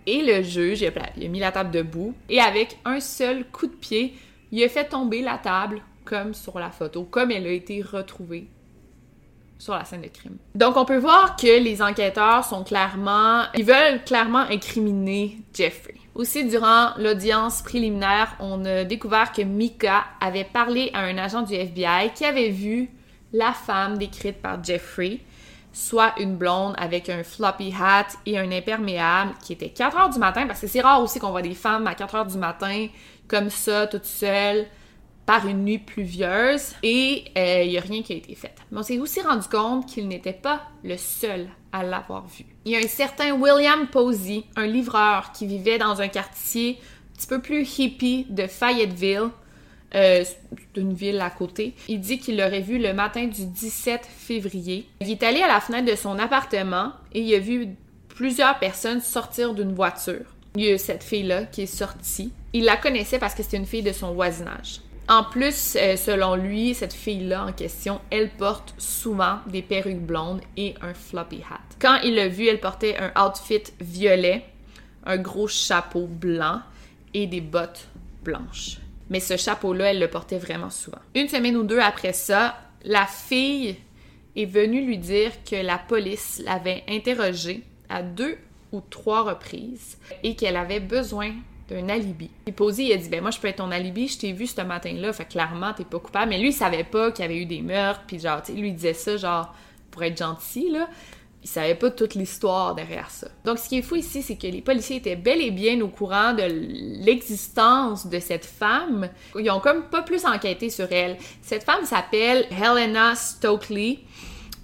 [0.07, 0.89] et le juge, il
[1.27, 4.15] a, mis la table debout et avec un seul coup de pied,
[4.53, 8.49] il a fait tomber la table comme sur la photo, comme elle a été retrouvée
[9.59, 10.39] sur la scène de crime.
[10.55, 15.95] Donc on peut voir que les enquêteurs sont clairement, ils veulent clairement incriminer Jeffrey.
[16.15, 21.55] Aussi durant l'audience préliminaire, on a découvert que Mika avait parlé à un agent du
[21.55, 22.91] FBI qui avait vu
[23.33, 25.21] la femme décrite par Jeffrey
[25.73, 30.19] soit une blonde avec un floppy hat et un imperméable qui était 4 heures du
[30.19, 32.89] matin, parce que c'est rare aussi qu'on voit des femmes à 4 heures du matin
[33.31, 34.67] comme ça, toutes seules,
[35.25, 38.53] par une nuit pluvieuse, et euh, il n'y a rien qui a été fait.
[38.73, 42.45] Mais on s'est aussi rendu compte qu'il n'était pas le seul à l'avoir vu.
[42.65, 47.17] Il y a un certain William Posey, un livreur qui vivait dans un quartier un
[47.17, 49.29] petit peu plus hippie de Fayetteville,
[49.95, 50.25] euh,
[50.75, 51.75] d'une ville à côté.
[51.87, 54.89] Il dit qu'il l'aurait vu le matin du 17 février.
[55.01, 57.69] Il est allé à la fenêtre de son appartement et il a vu
[58.09, 60.27] plusieurs personnes sortir d'une voiture.
[60.57, 62.33] Il y a cette fille-là qui est sortie.
[62.53, 64.81] Il la connaissait parce que c'était une fille de son voisinage.
[65.09, 70.41] En plus, euh, selon lui, cette fille-là en question, elle porte souvent des perruques blondes
[70.57, 71.61] et un floppy hat.
[71.81, 74.45] Quand il l'a vue, elle portait un outfit violet,
[75.05, 76.61] un gros chapeau blanc
[77.15, 77.89] et des bottes
[78.23, 78.79] blanches
[79.11, 81.01] mais ce chapeau-là, elle le portait vraiment souvent.
[81.15, 83.77] Une semaine ou deux après ça, la fille
[84.37, 88.39] est venue lui dire que la police l'avait interrogée à deux
[88.73, 91.33] ou trois reprises et qu'elle avait besoin
[91.69, 92.31] d'un alibi.
[92.47, 94.47] Et Posey, il a dit Ben, moi, je peux être ton alibi, je t'ai vu
[94.47, 96.31] ce matin-là, fait clairement, t'es pas coupable.
[96.31, 98.75] Mais lui, il savait pas qu'il y avait eu des meurtres, puis genre, lui, il
[98.75, 99.55] disait ça, genre,
[99.91, 100.89] pour être gentil, là
[101.43, 103.29] ils savaient pas toute l'histoire derrière ça.
[103.45, 105.89] Donc, ce qui est fou ici, c'est que les policiers étaient bel et bien au
[105.89, 106.43] courant de
[107.03, 109.09] l'existence de cette femme.
[109.39, 111.17] Ils ont comme pas plus enquêté sur elle.
[111.41, 114.01] Cette femme s'appelle Helena Stokely.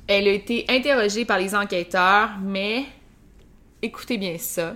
[0.07, 2.84] Elle a été interrogée par les enquêteurs, mais
[3.83, 4.74] écoutez bien ça.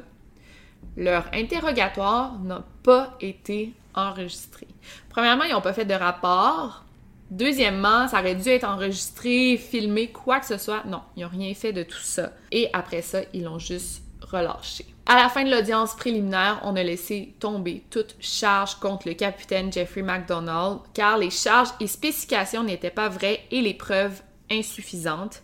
[0.96, 4.66] Leur interrogatoire n'a pas été enregistré.
[5.08, 6.84] Premièrement, ils n'ont pas fait de rapport.
[7.30, 10.84] Deuxièmement, ça aurait dû être enregistré, filmé, quoi que ce soit.
[10.86, 12.32] Non, ils n'ont rien fait de tout ça.
[12.50, 14.86] Et après ça, ils l'ont juste relâché.
[15.06, 19.72] À la fin de l'audience préliminaire, on a laissé tomber toute charge contre le capitaine
[19.72, 25.42] Jeffrey McDonald, car les charges et spécifications n'étaient pas vraies et les preuves insuffisantes.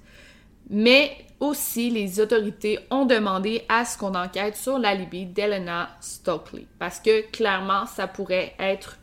[0.68, 6.98] Mais aussi, les autorités ont demandé à ce qu'on enquête sur l'alibi d'Elena Stokely, parce
[6.98, 8.98] que clairement, ça pourrait être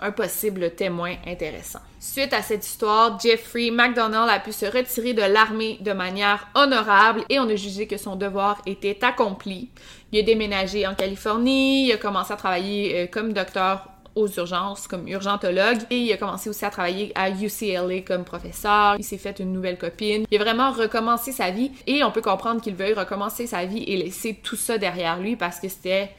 [0.00, 1.78] un possible témoin intéressant.
[2.00, 7.24] Suite à cette histoire, Jeffrey McDonald a pu se retirer de l'armée de manière honorable
[7.28, 9.70] et on a jugé que son devoir était accompli.
[10.12, 14.86] Il a déménagé en Californie, il a commencé à travailler euh, comme docteur aux urgences
[14.86, 18.96] comme urgentologue et il a commencé aussi à travailler à UCLA comme professeur.
[18.98, 20.24] Il s'est fait une nouvelle copine.
[20.30, 23.82] Il a vraiment recommencé sa vie et on peut comprendre qu'il veuille recommencer sa vie
[23.84, 26.10] et laisser tout ça derrière lui parce que c'était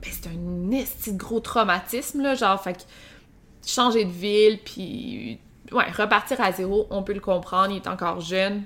[0.00, 2.82] ben, c'était un esti gros traumatisme là, genre fait que
[3.64, 5.38] changer de ville puis
[5.72, 8.62] ouais, repartir à zéro, on peut le comprendre, il est encore jeune.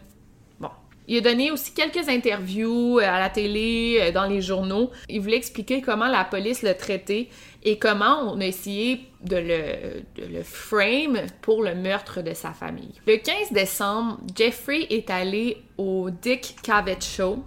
[0.60, 0.70] Bon,
[1.08, 4.90] il a donné aussi quelques interviews euh, à la télé, euh, dans les journaux.
[5.08, 7.28] Il voulait expliquer comment la police le traitait
[7.66, 12.94] et comment on a essayé de le, le frame pour le meurtre de sa famille.
[13.08, 17.42] Le 15 décembre, Jeffrey est allé au Dick Cavett Show.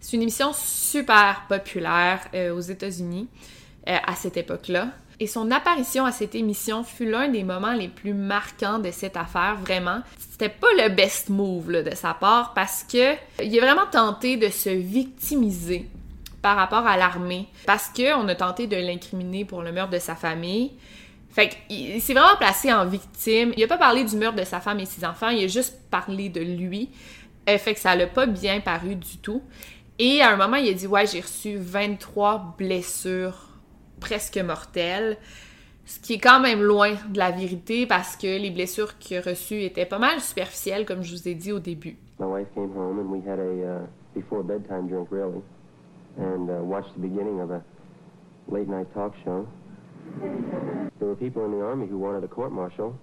[0.00, 3.26] C'est une émission super populaire euh, aux États-Unis
[3.86, 4.92] à cette époque-là.
[5.20, 9.16] Et son apparition à cette émission fut l'un des moments les plus marquants de cette
[9.16, 10.00] affaire, vraiment.
[10.18, 14.48] C'était pas le best move de sa part parce que il a vraiment tenté de
[14.48, 15.88] se victimiser
[16.44, 20.14] par rapport à l'armée parce qu'on a tenté de l'incriminer pour le meurtre de sa
[20.14, 20.72] famille.
[21.30, 23.54] Fait qu'il s'est vraiment placé en victime.
[23.56, 25.80] Il a pas parlé du meurtre de sa femme et ses enfants, il a juste
[25.90, 26.90] parlé de lui.
[27.48, 29.40] Euh, fait que ça l'a pas bien paru du tout.
[29.98, 33.48] Et à un moment, il a dit Ouais, j'ai reçu 23 blessures
[33.98, 35.16] presque mortel,
[35.86, 39.22] ce qui est quand même loin de la vérité parce que les blessures qu'il a
[39.22, 41.96] reçues étaient pas mal superficielles, comme je vous ai dit au début.
[42.20, 42.24] Uh,
[46.16, 47.62] and uh, watched the beginning of a
[48.48, 49.48] late night talk show.
[50.98, 52.98] There were people in the army who wanted a court martial,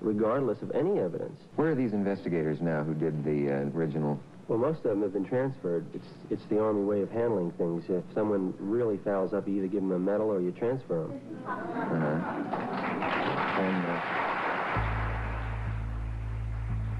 [0.00, 1.38] regardless of any evidence.
[1.56, 5.12] Where are these investigators now who did the uh, original Well, most of them have
[5.12, 5.84] been transferred.
[5.92, 7.84] It's it's the Army way of handling things.
[7.90, 11.20] If someone really fouls up, you either give them a medal or you transfer them.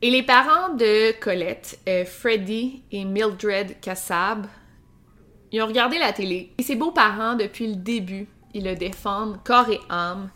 [0.00, 4.46] Et les parents de Colette, euh, Freddie et Mildred Kassab,
[5.52, 6.52] ils ont regardé la télé.
[6.58, 10.30] Et ces beaux-parents, depuis le début, ils le défendent corps et âme.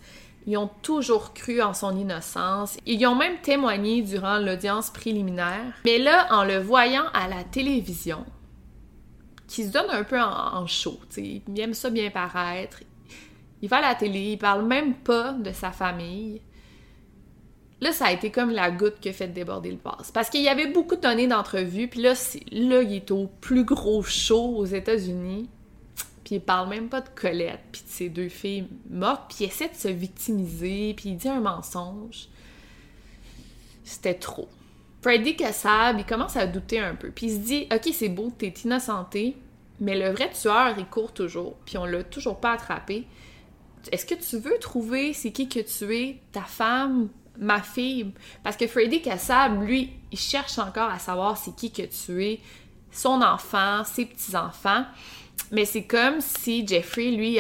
[0.47, 2.77] Ils ont toujours cru en son innocence.
[2.87, 5.73] Ils ont même témoigné durant l'audience préliminaire.
[5.85, 8.25] Mais là, en le voyant à la télévision,
[9.47, 12.83] qui se donne un peu en, chaud, il aime ça bien paraître.
[13.61, 16.41] Il va à la télé, il parle même pas de sa famille.
[17.83, 20.11] Là, ça a été comme la goutte qui a fait déborder le vase.
[20.11, 22.15] Parce qu'il y avait beaucoup de données d'entrevues, puis là,
[22.53, 25.51] là, il est au plus gros show aux États-Unis
[26.25, 29.49] puis il parle même pas de Colette, puis de ses deux filles mortes, puis il
[29.49, 32.29] essaie de se victimiser, puis il dit un mensonge.
[33.85, 34.49] C'était trop.
[35.03, 38.33] Freddy Kassab, il commence à douter un peu, puis il se dit Ok, c'est beau,
[38.39, 39.37] t'es innocenté,
[39.81, 43.05] mais le vrai tueur, il court toujours, puis on l'a toujours pas attrapé.
[43.91, 47.09] Est-ce que tu veux trouver c'est qui que tu es, ta femme,
[47.39, 48.13] ma fille?
[48.43, 52.41] Parce que Freddy Kassab, lui, il cherche encore à savoir c'est qui que tu es,
[52.91, 54.85] son enfant, ses petits-enfants.
[55.51, 57.39] Mais c'est comme si Jeffrey, lui,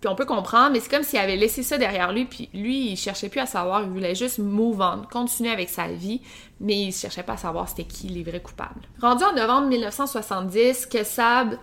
[0.00, 2.92] puis on peut comprendre, mais c'est comme s'il avait laissé ça derrière lui, puis lui,
[2.92, 6.20] il cherchait plus à savoir, il voulait juste move on, continuer avec sa vie,
[6.60, 8.82] mais il cherchait pas à savoir c'était qui les vrais coupables.
[9.00, 11.58] Rendu en novembre 1970, Kessab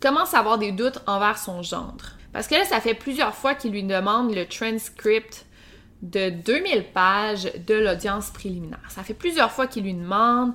[0.00, 2.12] commence à avoir des doutes envers son gendre.
[2.32, 5.46] Parce que là, ça fait plusieurs fois qu'il lui demande le transcript
[6.04, 8.78] de 2000 pages de l'audience préliminaire.
[8.90, 10.52] Ça fait plusieurs fois qu'il lui demande,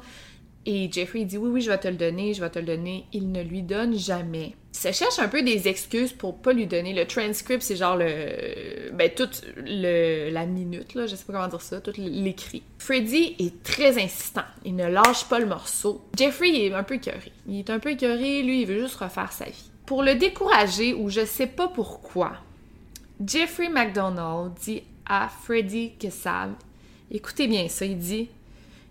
[0.65, 3.05] et Jeffrey dit oui, oui, je vais te le donner, je vais te le donner.
[3.11, 4.55] Il ne lui donne jamais.
[4.73, 6.93] Il se cherche un peu des excuses pour pas lui donner.
[6.93, 8.91] Le transcript, c'est genre le.
[8.93, 12.61] Ben, toute le, la minute, là, je sais pas comment dire ça, tout l'écrit.
[12.77, 14.43] Freddy est très insistant.
[14.63, 16.03] Il ne lâche pas le morceau.
[16.15, 17.31] Jeffrey est un peu écœuré.
[17.47, 19.71] Il est un peu écœuré, lui, il veut juste refaire sa vie.
[19.85, 22.33] Pour le décourager, ou je sais pas pourquoi,
[23.25, 25.93] Jeffrey McDonald dit à Freddy
[27.11, 28.29] Écoutez bien ça, il dit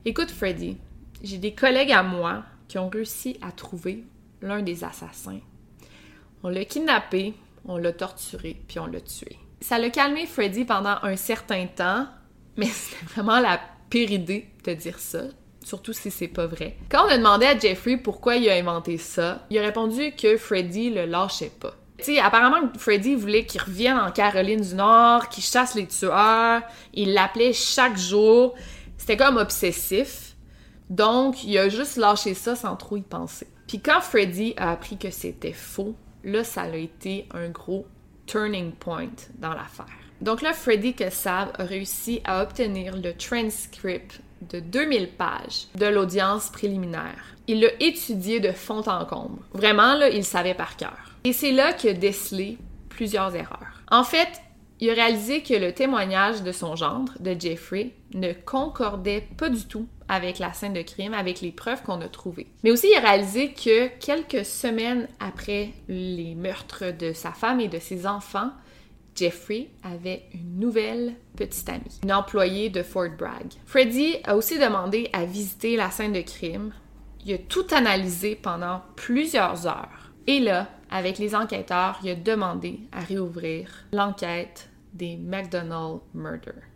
[0.05, 0.77] Écoute, Freddy,
[1.23, 4.05] j'ai des collègues à moi qui ont réussi à trouver
[4.43, 5.41] l'un des assassins.
[6.43, 9.39] On l'a kidnappé, on l'a torturé, puis on l'a tué.
[9.61, 12.07] Ça l'a calmé Freddy pendant un certain temps,
[12.57, 15.23] mais c'était vraiment la pire idée de dire ça,
[15.65, 16.77] surtout si c'est pas vrai.
[16.91, 20.37] Quand on a demandé à Jeffrey pourquoi il a inventé ça, il a répondu que
[20.37, 21.75] Freddy le lâchait pas.
[22.03, 26.63] Tu apparemment, Freddy voulait qu'il revienne en Caroline du Nord, qu'il chasse les tueurs.
[26.95, 28.55] Il l'appelait chaque jour.
[28.97, 30.37] C'était comme obsessif.
[30.91, 33.49] Donc, il a juste lâché ça sans trop y penser.
[33.67, 35.95] Puis quand Freddy a appris que c'était faux,
[36.25, 37.87] là, ça a été un gros
[38.27, 39.87] turning point dans l'affaire.
[40.21, 44.21] Donc là, Freddy Kassab a réussi à obtenir le transcript
[44.51, 47.37] de 2000 pages de l'audience préliminaire.
[47.47, 49.39] Il l'a étudié de fond en comble.
[49.53, 51.08] Vraiment, là, il savait par cœur.
[51.25, 52.59] Et c'est là qu'il a décelé
[52.89, 53.83] plusieurs erreurs.
[53.91, 54.29] En fait,
[54.81, 59.67] il a réalisé que le témoignage de son gendre, de Jeffrey, ne concordait pas du
[59.67, 62.47] tout avec la scène de crime, avec les preuves qu'on a trouvées.
[62.63, 67.69] Mais aussi, il a réalisé que quelques semaines après les meurtres de sa femme et
[67.69, 68.51] de ses enfants,
[69.15, 73.53] Jeffrey avait une nouvelle petite amie, une employée de Fort Bragg.
[73.67, 76.73] Freddy a aussi demandé à visiter la scène de crime.
[77.27, 80.13] Il a tout analysé pendant plusieurs heures.
[80.29, 86.69] Et là, avec les enquêteurs, il a demandé à réouvrir l'enquête des McDonald Murders.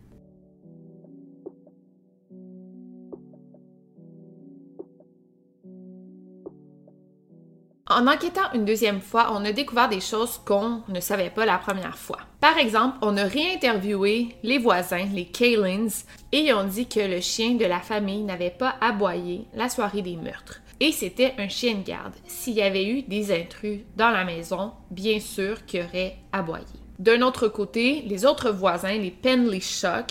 [7.89, 11.57] En enquêtant une deuxième fois, on a découvert des choses qu'on ne savait pas la
[11.57, 12.19] première fois.
[12.39, 15.89] Par exemple, on a réinterviewé les voisins, les Kalins,
[16.31, 20.01] et ils ont dit que le chien de la famille n'avait pas aboyé la soirée
[20.01, 20.62] des meurtres.
[20.83, 22.11] Et c'était un chien de garde.
[22.27, 26.65] S'il y avait eu des intrus dans la maison, bien sûr qu'il aurait aboyé.
[26.99, 30.07] D'un autre côté, les autres voisins, les Penley Shock,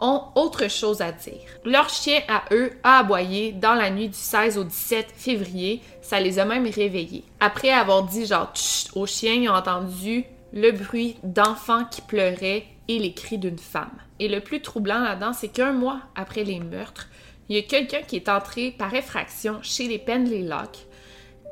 [0.00, 1.38] ont autre chose à dire.
[1.64, 6.18] Leur chien à eux a aboyé dans la nuit du 16 au 17 février, ça
[6.18, 7.22] les a même réveillés.
[7.38, 8.88] Après avoir dit genre Tch!
[8.96, 13.96] au chien, ils ont entendu le bruit d'enfants qui pleuraient et les cris d'une femme.
[14.18, 17.08] Et le plus troublant là-dedans, c'est qu'un mois après les meurtres,
[17.48, 20.88] il y a quelqu'un qui est entré par effraction chez les Penley Lock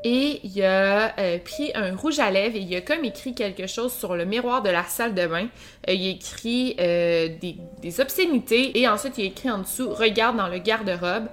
[0.05, 3.66] et il a euh, pris un rouge à lèvres et il a comme écrit quelque
[3.66, 5.49] chose sur le miroir de la salle de bain.
[5.88, 7.28] Euh, il a écrit euh,
[7.82, 11.26] des, obscénités et ensuite il a écrit en dessous Regarde dans le garde-robe.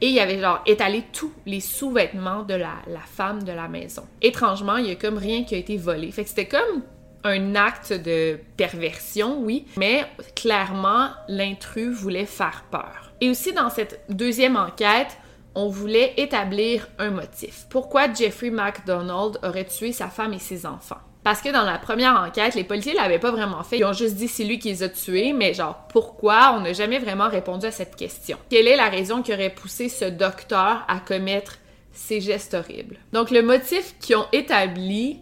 [0.00, 4.02] Et il avait genre étalé tous les sous-vêtements de la, la, femme de la maison.
[4.20, 6.10] Étrangement, il y a comme rien qui a été volé.
[6.10, 6.82] Fait que c'était comme
[7.22, 10.04] un acte de perversion, oui, mais
[10.34, 13.05] clairement, l'intrus voulait faire peur.
[13.20, 15.16] Et aussi dans cette deuxième enquête,
[15.54, 17.66] on voulait établir un motif.
[17.70, 20.98] Pourquoi Jeffrey McDonald aurait tué sa femme et ses enfants?
[21.24, 23.78] Parce que dans la première enquête, les policiers l'avaient pas vraiment fait.
[23.78, 26.54] Ils ont juste dit c'est lui qui les a tués, mais genre pourquoi?
[26.56, 28.38] On n'a jamais vraiment répondu à cette question.
[28.48, 31.58] Quelle est la raison qui aurait poussé ce docteur à commettre
[31.92, 32.98] ces gestes horribles?
[33.12, 35.18] Donc le motif qu'ils ont établi,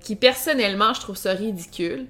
[0.00, 2.06] qui personnellement je trouve ça ridicule,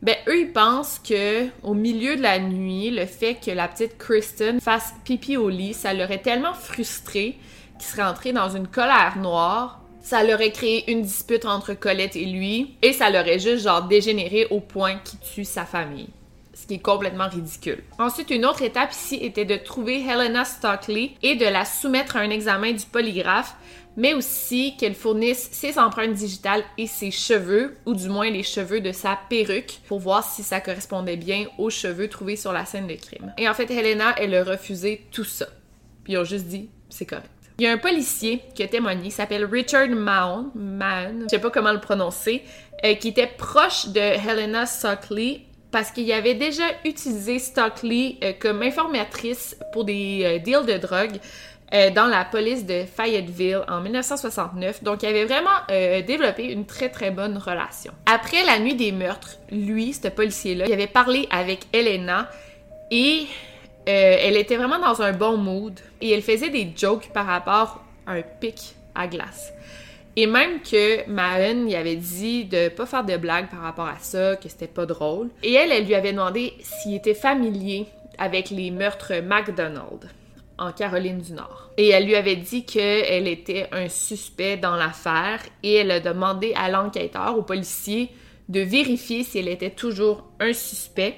[0.00, 3.98] ben eux ils pensent que au milieu de la nuit, le fait que la petite
[3.98, 7.36] Kristen fasse pipi au lit, ça l'aurait tellement frustré
[7.78, 9.80] qu'il serait entré dans une colère noire.
[10.00, 14.46] Ça l'aurait créé une dispute entre Colette et lui et ça l'aurait juste genre dégénéré
[14.50, 16.08] au point qu'il tue sa famille.
[16.54, 17.82] Ce qui est complètement ridicule.
[17.98, 22.20] Ensuite, une autre étape ici était de trouver Helena Stockley et de la soumettre à
[22.20, 23.54] un examen du polygraphe
[23.98, 28.80] mais aussi qu'elle fournisse ses empreintes digitales et ses cheveux, ou du moins les cheveux
[28.80, 32.86] de sa perruque, pour voir si ça correspondait bien aux cheveux trouvés sur la scène
[32.86, 33.34] de crime.
[33.36, 35.46] Et en fait, Helena, elle a refusé tout ça.
[36.04, 37.28] Puis ils ont juste dit, c'est correct.
[37.58, 41.50] Il y a un policier qui a témoigné, s'appelle Richard Mahon, Mahon, je sais pas
[41.50, 42.44] comment le prononcer,
[42.84, 45.40] euh, qui était proche de Helena Stockley
[45.72, 51.18] parce qu'il avait déjà utilisé Stockley euh, comme informatrice pour des euh, deals de drogue
[51.74, 54.82] euh, dans la police de Fayetteville en 1969.
[54.82, 57.92] Donc, il avait vraiment euh, développé une très très bonne relation.
[58.06, 62.30] Après la nuit des meurtres, lui, ce policier-là, il avait parlé avec Elena
[62.90, 63.26] et
[63.86, 67.84] euh, elle était vraiment dans un bon mood et elle faisait des jokes par rapport
[68.06, 69.52] à un pic à glace.
[70.16, 73.98] Et même que Mahon y avait dit de pas faire de blagues par rapport à
[74.00, 75.28] ça, que c'était pas drôle.
[75.42, 77.86] Et elle, elle lui avait demandé s'il était familier
[78.18, 80.10] avec les meurtres McDonald
[80.58, 81.70] en Caroline du Nord.
[81.76, 86.52] Et elle lui avait dit qu'elle était un suspect dans l'affaire et elle a demandé
[86.56, 88.10] à l'enquêteur, au policier,
[88.48, 91.16] de vérifier si elle était toujours un suspect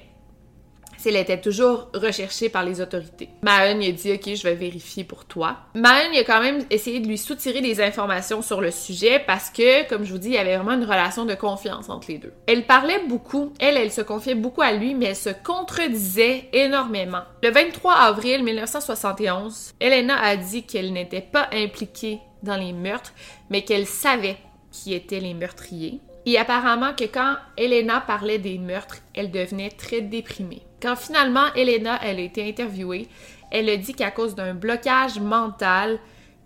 [1.00, 3.30] s'il était toujours recherché par les autorités.
[3.42, 5.56] Mahon a dit OK, je vais vérifier pour toi.
[5.74, 9.88] Mahon a quand même essayé de lui soutirer des informations sur le sujet parce que,
[9.88, 12.34] comme je vous dis, il y avait vraiment une relation de confiance entre les deux.
[12.46, 17.22] Elle parlait beaucoup, elle, elle se confiait beaucoup à lui, mais elle se contredisait énormément.
[17.42, 23.14] Le 23 avril 1971, Elena a dit qu'elle n'était pas impliquée dans les meurtres,
[23.48, 24.36] mais qu'elle savait
[24.70, 26.00] qui étaient les meurtriers.
[26.26, 30.62] Et apparemment que quand Elena parlait des meurtres, elle devenait très déprimée.
[30.80, 33.08] Quand finalement Elena a été interviewée,
[33.50, 35.98] elle a dit qu'à cause d'un blocage mental,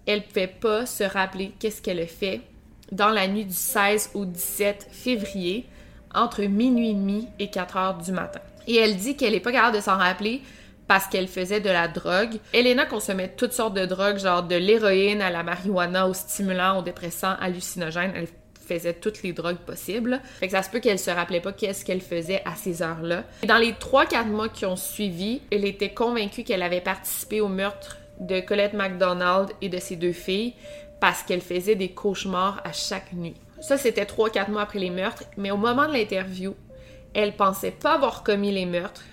[0.07, 2.41] elle ne pouvait pas se rappeler qu'est-ce qu'elle a fait
[2.91, 5.67] dans la nuit du 16 au 17 février
[6.15, 8.41] entre minuit et demi et 4 heures du matin.
[8.67, 10.43] Et elle dit qu'elle n'est pas capable de s'en rappeler
[10.87, 12.39] parce qu'elle faisait de la drogue.
[12.53, 16.83] Elena consommait toutes sortes de drogues, genre de l'héroïne à la marijuana, aux stimulants, aux
[16.83, 18.27] dépressants, hallucinogènes.
[18.65, 20.21] Faisait toutes les drogues possibles.
[20.41, 23.25] Fait ça se peut qu'elle se rappelait pas qu'est-ce qu'elle faisait à ces heures-là.
[23.47, 27.99] Dans les 3-4 mois qui ont suivi, elle était convaincue qu'elle avait participé au meurtre
[28.21, 30.55] de Colette McDonald et de ses deux filles
[31.01, 33.35] parce qu'elle faisait des cauchemars à chaque nuit.
[33.61, 36.55] Ça, c'était 3-4 mois après les meurtres, mais au moment de l'interview,
[37.15, 39.05] Elle pensait pas avoir commis les meurtres,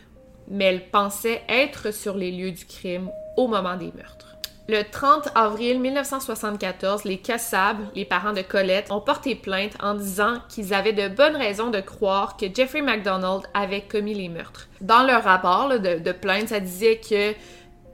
[0.48, 4.31] mais elle pensait être sur les lieux du crime au moment des meurtres.
[4.72, 10.36] Le 30 avril 1974, les Kassab, les parents de Colette, ont porté plainte en disant
[10.48, 14.70] qu'ils avaient de bonnes raisons de croire que Jeffrey MacDonald avait commis les meurtres.
[14.80, 17.34] Dans leur rapport de, plainte, ça disait que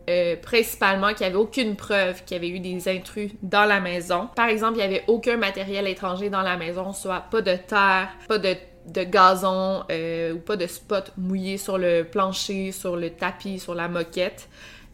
[0.07, 3.79] euh, principalement qu'il n'y avait aucune preuve qu'il y avait eu des intrus dans la
[3.79, 4.29] maison.
[4.35, 8.09] Par exemple, il n'y avait aucun matériel étranger dans la maison, soit pas de terre,
[8.27, 8.55] pas de,
[9.03, 13.87] gazon euh, ou pas de spot mouillé sur le plancher, sur le tapis, sur la
[13.87, 14.47] moquette.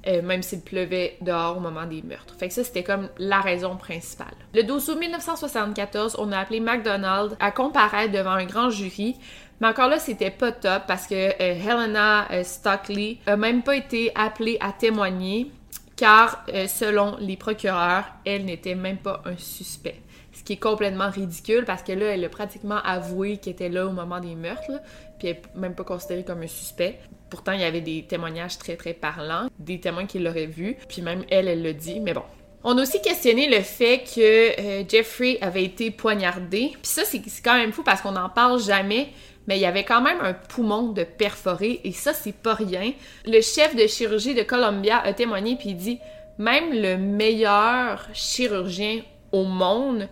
[0.06, 2.36] Euh, même s'il pleuvait dehors au moment des meurtres.
[2.38, 4.34] Fait ça, c'était comme la raison principale.
[4.54, 9.16] Le 12 août 1974, on a appelé McDonald à comparaître devant un grand jury,
[9.62, 13.78] mais encore là, c'était pas top parce que euh, Helena euh, Stockley a même pas
[13.78, 15.50] été appelée à témoigner
[15.96, 20.02] car, selon les procureurs, elle n'était même pas un suspect.
[20.34, 23.86] Ce qui est complètement ridicule parce que là, elle a pratiquement avoué qu'elle était là
[23.86, 24.82] au moment des meurtres,
[25.24, 27.00] puis n'est même pas considérée comme un suspect.
[27.30, 31.02] Pourtant, il y avait des témoignages très, très parlants, des témoins qui l'auraient vu, puis
[31.02, 32.24] même elle, elle le dit, mais bon.
[32.66, 34.20] On a aussi questionné le fait que
[34.62, 36.72] euh, Jeffrey avait été poignardé.
[36.74, 39.10] Puis ça, c'est quand même fou parce qu'on n'en parle jamais,
[39.48, 42.94] mais il y avait quand même un poumon de perforé, et ça, c'est pas rien.
[43.26, 46.00] Le chef de chirurgie de Columbia a témoigné, puis il dit
[46.38, 49.02] même le meilleur chirurgien
[49.32, 50.08] au monde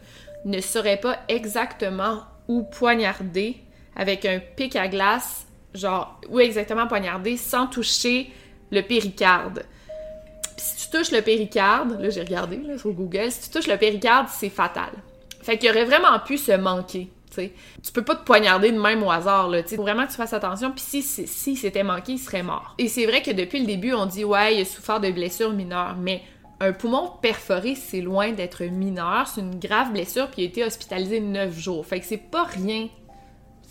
[0.45, 3.57] ne saurait pas exactement où poignarder
[3.95, 8.29] avec un pic à glace genre, où exactement poignarder sans toucher
[8.71, 9.65] le péricarde.
[10.57, 13.77] si tu touches le péricarde, là j'ai regardé là, sur Google, si tu touches le
[13.77, 14.91] péricarde, c'est fatal.
[15.41, 17.09] Fait qu'il aurait vraiment pu se manquer.
[17.31, 17.51] sais.
[17.83, 19.63] Tu peux pas te poignarder de même au hasard, là.
[19.63, 20.71] Faut vraiment que tu fasses attention.
[20.71, 22.75] Puis si, si, si c'était manqué, il serait mort.
[22.77, 25.51] Et c'est vrai que depuis le début, on dit ouais, il a souffert de blessures
[25.51, 26.21] mineures, mais
[26.59, 29.27] un poumon perforé, c'est loin d'être mineur.
[29.27, 31.83] C'est une grave blessure, puis il a été hospitalisé neuf jours.
[31.87, 32.87] Fait que c'est pas rien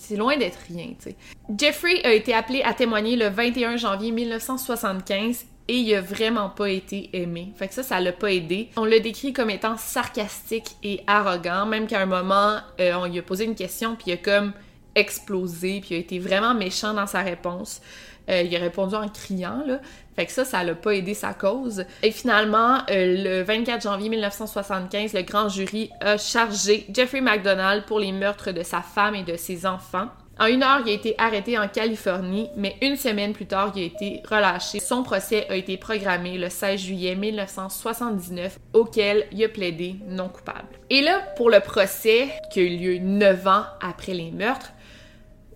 [0.00, 1.16] c'est loin d'être rien, tu sais.
[1.56, 6.70] Jeffrey a été appelé à témoigner le 21 janvier 1975 et il a vraiment pas
[6.70, 7.52] été aimé.
[7.54, 8.70] Fait que ça, ça l'a pas aidé.
[8.76, 13.18] On l'a décrit comme étant sarcastique et arrogant, même qu'à un moment, euh, on lui
[13.18, 14.52] a posé une question, puis il a comme
[14.94, 17.82] explosé, puis il a été vraiment méchant dans sa réponse.
[18.30, 19.80] Euh, il a répondu en criant, là.
[20.20, 21.86] Fait que ça, ça l'a pas aidé sa cause.
[22.02, 28.00] Et finalement, euh, le 24 janvier 1975, le grand jury a chargé Jeffrey McDonald pour
[28.00, 30.08] les meurtres de sa femme et de ses enfants.
[30.38, 33.82] En une heure, il a été arrêté en Californie, mais une semaine plus tard, il
[33.82, 34.78] a été relâché.
[34.78, 40.68] Son procès a été programmé le 16 juillet 1979, auquel il a plaidé non coupable.
[40.90, 44.72] Et là, pour le procès qui a eu lieu neuf ans après les meurtres,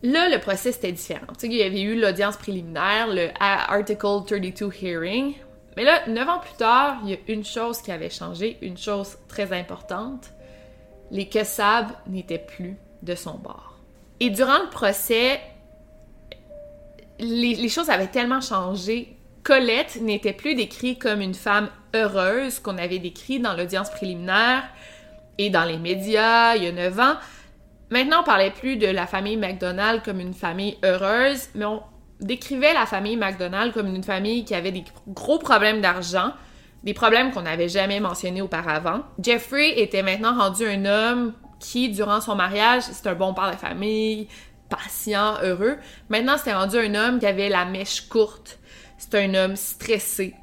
[0.04, 1.26] Là, le procès était différent.
[1.32, 5.34] Tu sais, il y avait eu l'audience préliminaire, le Article 32 hearing.
[5.78, 8.76] Mais là, neuf ans plus tard, il y a une chose qui avait changé, une
[8.76, 10.30] chose très importante.
[11.10, 13.78] Les Kessab n'étaient plus de son bord.
[14.20, 15.40] Et durant le procès,
[17.18, 19.16] les, les choses avaient tellement changé.
[19.42, 24.64] Colette n'était plus décrite comme une femme heureuse qu'on avait décrit dans l'audience préliminaire
[25.38, 27.14] et dans les médias il y a neuf ans.
[27.94, 31.80] Maintenant, on parlait plus de la famille McDonald comme une famille heureuse, mais on
[32.18, 36.32] décrivait la famille McDonald comme une famille qui avait des gros problèmes d'argent,
[36.82, 39.02] des problèmes qu'on n'avait jamais mentionnés auparavant.
[39.20, 43.56] Jeffrey était maintenant rendu un homme qui, durant son mariage, c'est un bon père de
[43.56, 44.26] famille,
[44.68, 45.76] patient, heureux.
[46.08, 48.58] Maintenant, c'était rendu un homme qui avait la mèche courte.
[48.98, 50.34] C'est un homme stressé.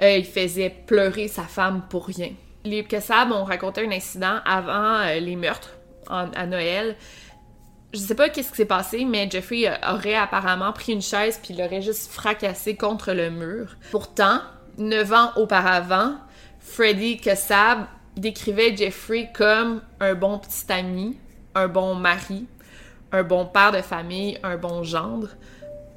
[0.00, 2.30] Euh, il faisait pleurer sa femme pour rien.
[2.64, 5.72] Les Kessab ont raconté un incident avant euh, les meurtres
[6.08, 6.96] à Noël.
[7.92, 11.54] Je sais pas qu'est-ce qui s'est passé, mais Jeffrey aurait apparemment pris une chaise puis
[11.54, 13.76] l'aurait juste fracassé contre le mur.
[13.92, 14.40] Pourtant,
[14.78, 16.16] neuf ans auparavant,
[16.58, 17.86] Freddy Kassab
[18.16, 21.16] décrivait Jeffrey comme un bon petit ami,
[21.54, 22.46] un bon mari,
[23.12, 25.28] un bon père de famille, un bon gendre.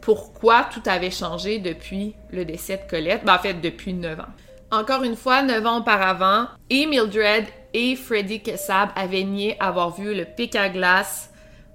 [0.02, 3.26] Pourquoi tout avait changé depuis le décès de Colette?
[3.26, 4.34] Ben, en fait, depuis neuf ans.
[4.72, 10.14] Encore une fois, neuf ans auparavant, et Mildred et Freddy Kessab avaient nié avoir vu
[10.14, 11.32] le pic à glace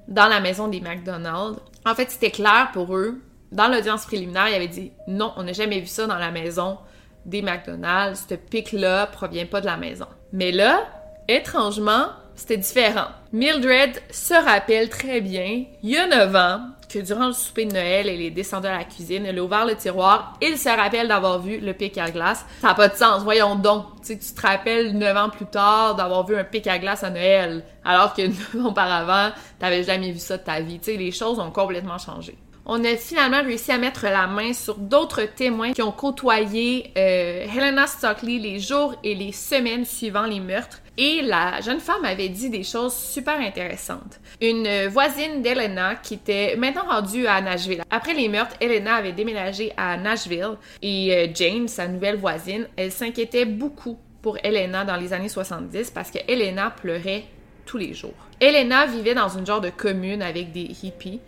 [0.08, 1.58] dans la maison des McDonald's.
[1.86, 3.20] En fait, c'était clair pour eux.
[3.50, 6.78] Dans l'audience préliminaire, ils avaient dit non, on n'a jamais vu ça dans la maison
[7.24, 8.26] des McDonald's.
[8.28, 10.06] Ce pic-là provient pas de la maison.
[10.32, 10.86] Mais là,
[11.28, 13.08] étrangement, c'était différent.
[13.32, 16.60] Mildred se rappelle très bien, il y a 9 ans,
[16.92, 19.64] que durant le souper de Noël, elle est descendue à la cuisine, elle a ouvert
[19.64, 22.44] le tiroir, il se rappelle d'avoir vu le pic à glace.
[22.60, 23.86] Ça n'a pas de sens, voyons donc.
[24.04, 27.10] Tu, tu te rappelles 9 ans plus tard d'avoir vu un pic à glace à
[27.10, 28.22] Noël, alors que
[28.54, 30.80] 9 ans auparavant, t'avais jamais vu ça de ta vie.
[30.86, 32.36] Les choses ont complètement changé.
[32.64, 37.44] On a finalement réussi à mettre la main sur d'autres témoins qui ont côtoyé euh,
[37.44, 40.80] Helena Stockley les jours et les semaines suivant les meurtres.
[40.98, 44.20] Et la jeune femme avait dit des choses super intéressantes.
[44.40, 47.82] Une voisine d'Helena qui était maintenant rendue à Nashville.
[47.90, 52.92] Après les meurtres, Helena avait déménagé à Nashville et euh, Jane, sa nouvelle voisine, elle
[52.92, 57.24] s'inquiétait beaucoup pour Helena dans les années 70 parce que Helena pleurait
[57.64, 58.14] tous les jours.
[58.40, 61.20] Helena vivait dans une genre de commune avec des hippies.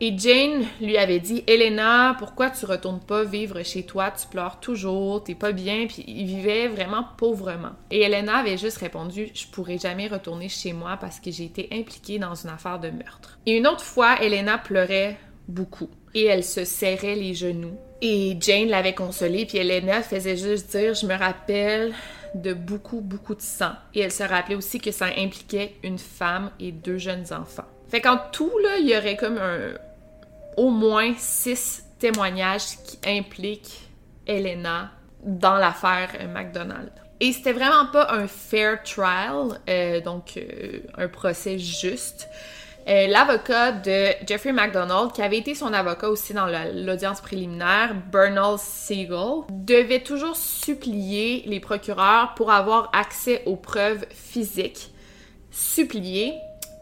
[0.00, 4.12] Et Jane lui avait dit Elena, pourquoi tu retournes pas vivre chez toi?
[4.12, 5.86] Tu pleures toujours, t'es pas bien.
[5.88, 7.72] Puis il vivait vraiment pauvrement.
[7.90, 11.68] Et Elena avait juste répondu Je pourrais jamais retourner chez moi parce que j'ai été
[11.72, 13.38] impliquée dans une affaire de meurtre.
[13.44, 15.16] Et une autre fois, Elena pleurait
[15.48, 17.76] beaucoup et elle se serrait les genoux.
[18.00, 21.92] Et Jane l'avait consolée, puis Elena faisait juste dire Je me rappelle
[22.36, 23.72] de beaucoup, beaucoup de sang.
[23.94, 27.66] Et elle se rappelait aussi que ça impliquait une femme et deux jeunes enfants.
[27.88, 29.72] Fait qu'en tout, là, il y aurait comme un,
[30.58, 33.88] au moins six témoignages qui impliquent
[34.26, 34.90] Elena
[35.24, 36.90] dans l'affaire McDonald.
[37.20, 42.28] Et c'était vraiment pas un fair trial, euh, donc euh, un procès juste.
[42.88, 48.56] Euh, l'avocat de Jeffrey McDonald, qui avait été son avocat aussi dans l'audience préliminaire, Bernal
[48.58, 54.90] Siegel, devait toujours supplier les procureurs pour avoir accès aux preuves physiques.
[55.50, 56.34] Supplier,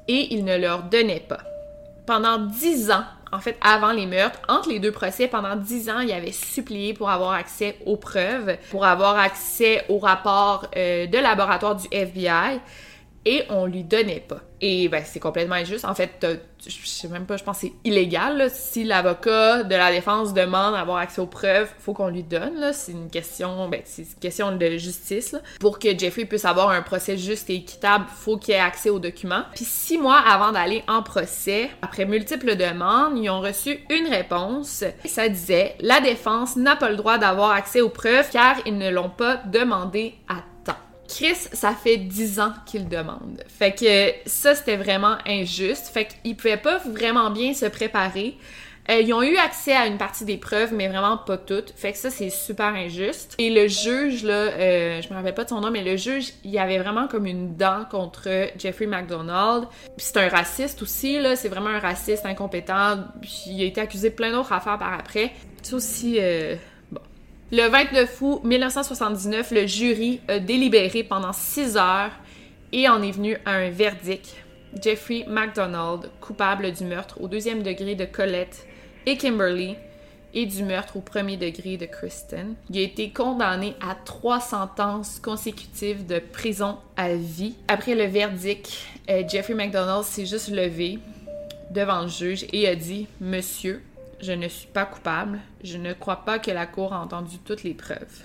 [0.06, 1.40] et il ne leur donnait pas.
[2.06, 6.00] Pendant dix ans, en fait, avant les meurtres, entre les deux procès, pendant dix ans,
[6.00, 11.18] il avait supplié pour avoir accès aux preuves, pour avoir accès au rapport euh, de
[11.18, 12.60] laboratoire du FBI
[13.24, 14.40] et on lui donnait pas.
[14.60, 15.84] Et ben c'est complètement injuste.
[15.84, 16.26] En fait,
[16.66, 18.50] je sais même pas, je pense que c'est illégal.
[18.50, 22.72] Si l'avocat de la défense demande d'avoir accès aux preuves, faut qu'on lui donne.
[22.72, 25.36] C'est une question, ben c'est une question de justice.
[25.60, 28.98] Pour que Jeffrey puisse avoir un procès juste et équitable, faut qu'il ait accès aux
[28.98, 29.42] documents.
[29.54, 34.84] Puis six mois avant d'aller en procès, après multiples demandes, ils ont reçu une réponse.
[35.04, 38.90] Ça disait la défense n'a pas le droit d'avoir accès aux preuves car ils ne
[38.90, 40.36] l'ont pas demandé à
[41.08, 43.42] Chris, ça fait 10 ans qu'il demande.
[43.48, 45.88] Fait que ça, c'était vraiment injuste.
[45.92, 48.36] Fait qu'ils pouvaient pas vraiment bien se préparer.
[48.88, 51.72] Euh, ils ont eu accès à une partie des preuves, mais vraiment pas toutes.
[51.76, 53.34] Fait que ça, c'est super injuste.
[53.38, 56.32] Et le juge, là, euh, je me rappelle pas de son nom, mais le juge,
[56.44, 59.64] il avait vraiment comme une dent contre Jeffrey McDonald.
[59.96, 61.34] C'est un raciste aussi, là.
[61.34, 62.98] C'est vraiment un raciste incompétent.
[63.20, 65.32] Puis il a été accusé de plein d'autres affaires par après.
[65.62, 66.18] C'est aussi...
[66.20, 66.54] Euh,
[67.52, 72.10] le 29 août 1979, le jury a délibéré pendant six heures
[72.72, 74.34] et en est venu à un verdict.
[74.82, 78.66] Jeffrey MacDonald, coupable du meurtre au deuxième degré de Colette
[79.06, 79.76] et Kimberly
[80.34, 82.56] et du meurtre au premier degré de Kristen.
[82.68, 87.54] Il a été condamné à trois sentences consécutives de prison à vie.
[87.68, 88.70] Après le verdict,
[89.08, 90.98] euh, Jeffrey MacDonald s'est juste levé
[91.70, 93.82] devant le juge et a dit Monsieur,
[94.20, 95.40] je ne suis pas coupable.
[95.62, 98.24] Je ne crois pas que la Cour a entendu toutes les preuves.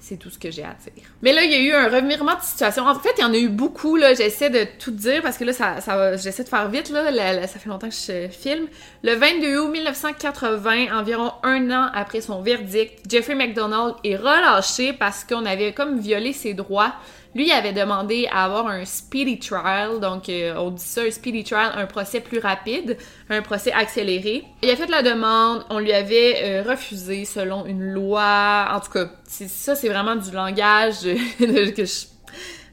[0.00, 1.04] C'est tout ce que j'ai à dire.
[1.22, 2.86] Mais là, il y a eu un revirement de situation.
[2.86, 4.14] En fait, il y en a eu beaucoup, là.
[4.14, 7.46] J'essaie de tout dire parce que là, ça, j'essaie de faire vite, là.
[7.48, 8.68] Ça fait longtemps que je filme.
[9.02, 15.24] Le 22 août 1980, environ un an après son verdict, Jeffrey McDonald est relâché parce
[15.24, 16.94] qu'on avait comme violé ses droits
[17.34, 21.44] lui, avait demandé à avoir un speedy trial, donc euh, on dit ça, un speedy
[21.44, 22.96] trial, un procès plus rapide,
[23.28, 24.44] un procès accéléré.
[24.62, 28.68] Il a fait la demande, on lui avait euh, refusé selon une loi.
[28.72, 31.02] En tout cas, ça, c'est vraiment du langage
[31.38, 32.06] que je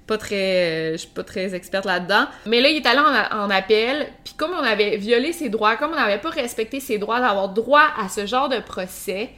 [0.08, 2.26] pas euh, je suis pas très experte là-dedans.
[2.46, 5.92] Mais là, il est allé en, appel, puis comme on avait violé ses droits, comme
[5.92, 9.32] on n'avait pas respecté ses droits d'avoir droit à ce genre de procès,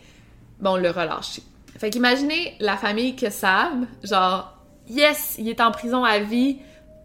[0.59, 1.41] ben on l'a relâché.
[1.77, 4.56] Fait qu'imaginez la famille que savent, genre
[4.87, 6.57] yes, il est en prison à vie.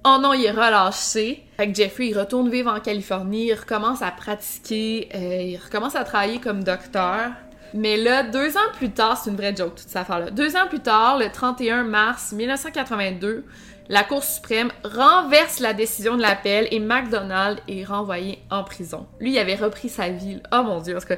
[0.05, 1.45] Oh non, il est relâché.
[1.57, 5.95] Fait que Jeffrey, il retourne vivre en Californie, il recommence à pratiquer, euh, il recommence
[5.95, 7.31] à travailler comme docteur.
[7.75, 10.31] Mais là, deux ans plus tard, c'est une vraie joke toute cette affaire-là.
[10.31, 13.45] Deux ans plus tard, le 31 mars 1982,
[13.89, 19.07] la Cour suprême renverse la décision de l'appel et McDonald est renvoyé en prison.
[19.21, 20.41] Lui, il avait repris sa vie.
[20.53, 21.15] Oh mon dieu, parce que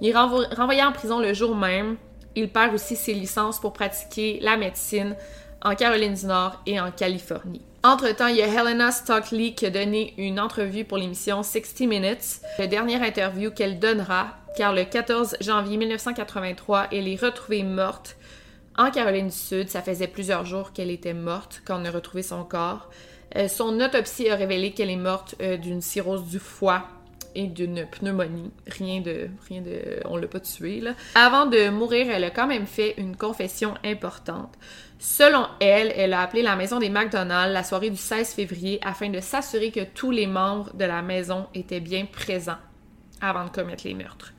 [0.00, 1.96] il est renvoyé en prison le jour même.
[2.36, 5.16] Il perd aussi ses licences pour pratiquer la médecine
[5.62, 7.62] en Caroline du Nord et en Californie.
[7.84, 12.40] Entre-temps, il y a Helena Stockley qui a donné une entrevue pour l'émission 60 Minutes,
[12.58, 18.16] la dernière interview qu'elle donnera, car le 14 janvier 1983, elle est retrouvée morte
[18.76, 19.68] en Caroline du Sud.
[19.68, 22.88] Ça faisait plusieurs jours qu'elle était morte quand on a retrouvé son corps.
[23.36, 26.88] Euh, son autopsie a révélé qu'elle est morte euh, d'une cirrhose du foie
[27.34, 28.50] et d'une pneumonie.
[28.66, 29.28] Rien de.
[29.48, 30.00] Rien de.
[30.06, 30.94] On l'a pas tuée, là.
[31.14, 34.54] Avant de mourir, elle a quand même fait une confession importante.
[34.98, 39.08] Selon elle, elle a appelé la maison des McDonald's la soirée du 16 février afin
[39.10, 42.58] de s'assurer que tous les membres de la maison étaient bien présents.
[43.20, 44.32] avant de commettre les meurtres.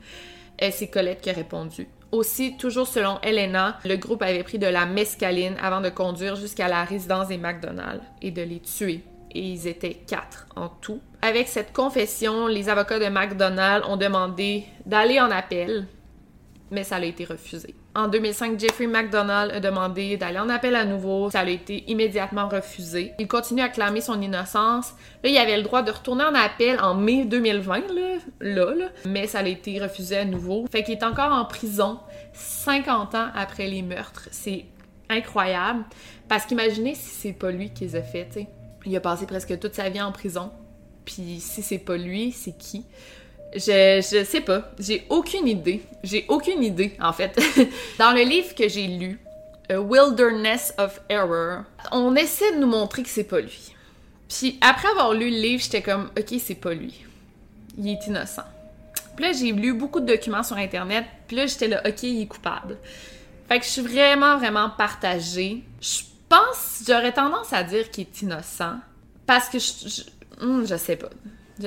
[0.58, 1.86] Et c'est Colette qui a répondu.
[2.12, 6.66] Aussi, toujours selon Elena, le groupe avait pris de la mescaline avant de conduire jusqu'à
[6.66, 9.02] la résidence des McDonald's et de les tuer.
[9.32, 11.00] Et ils étaient quatre en tout.
[11.22, 15.86] Avec cette confession, les avocats de McDonald's ont demandé d'aller en appel,
[16.70, 17.74] mais ça a été refusé.
[17.92, 21.28] En 2005, Jeffrey McDonald a demandé d'aller en appel à nouveau.
[21.30, 23.12] Ça a été immédiatement refusé.
[23.18, 24.92] Il continue à clamer son innocence.
[25.24, 28.86] Là, il avait le droit de retourner en appel en mai 2020, là, là, là.
[29.06, 30.66] mais ça a été refusé à nouveau.
[30.70, 31.98] Fait qu'il est encore en prison
[32.32, 34.28] 50 ans après les meurtres.
[34.30, 34.66] C'est
[35.08, 35.84] incroyable.
[36.28, 38.46] Parce qu'imaginez si c'est pas lui qui les a fait.
[38.86, 40.52] Il a passé presque toute sa vie en prison.
[41.04, 42.84] Puis si c'est pas lui, c'est qui?
[43.54, 44.70] Je, je sais pas.
[44.78, 45.82] J'ai aucune idée.
[46.04, 47.38] J'ai aucune idée, en fait.
[47.98, 49.18] Dans le livre que j'ai lu,
[49.68, 53.72] A Wilderness of Error, on essaie de nous montrer que c'est pas lui.
[54.28, 57.04] Puis après avoir lu le livre, j'étais comme, ok, c'est pas lui.
[57.76, 58.44] Il est innocent.
[59.16, 61.04] Puis là, j'ai lu beaucoup de documents sur Internet.
[61.26, 62.78] Puis là, j'étais là, ok, il est coupable.
[63.48, 65.64] Fait que je suis vraiment, vraiment partagée.
[65.80, 68.76] Je pense, j'aurais tendance à dire qu'il est innocent.
[69.26, 71.10] Parce que je, je, hmm, je sais pas.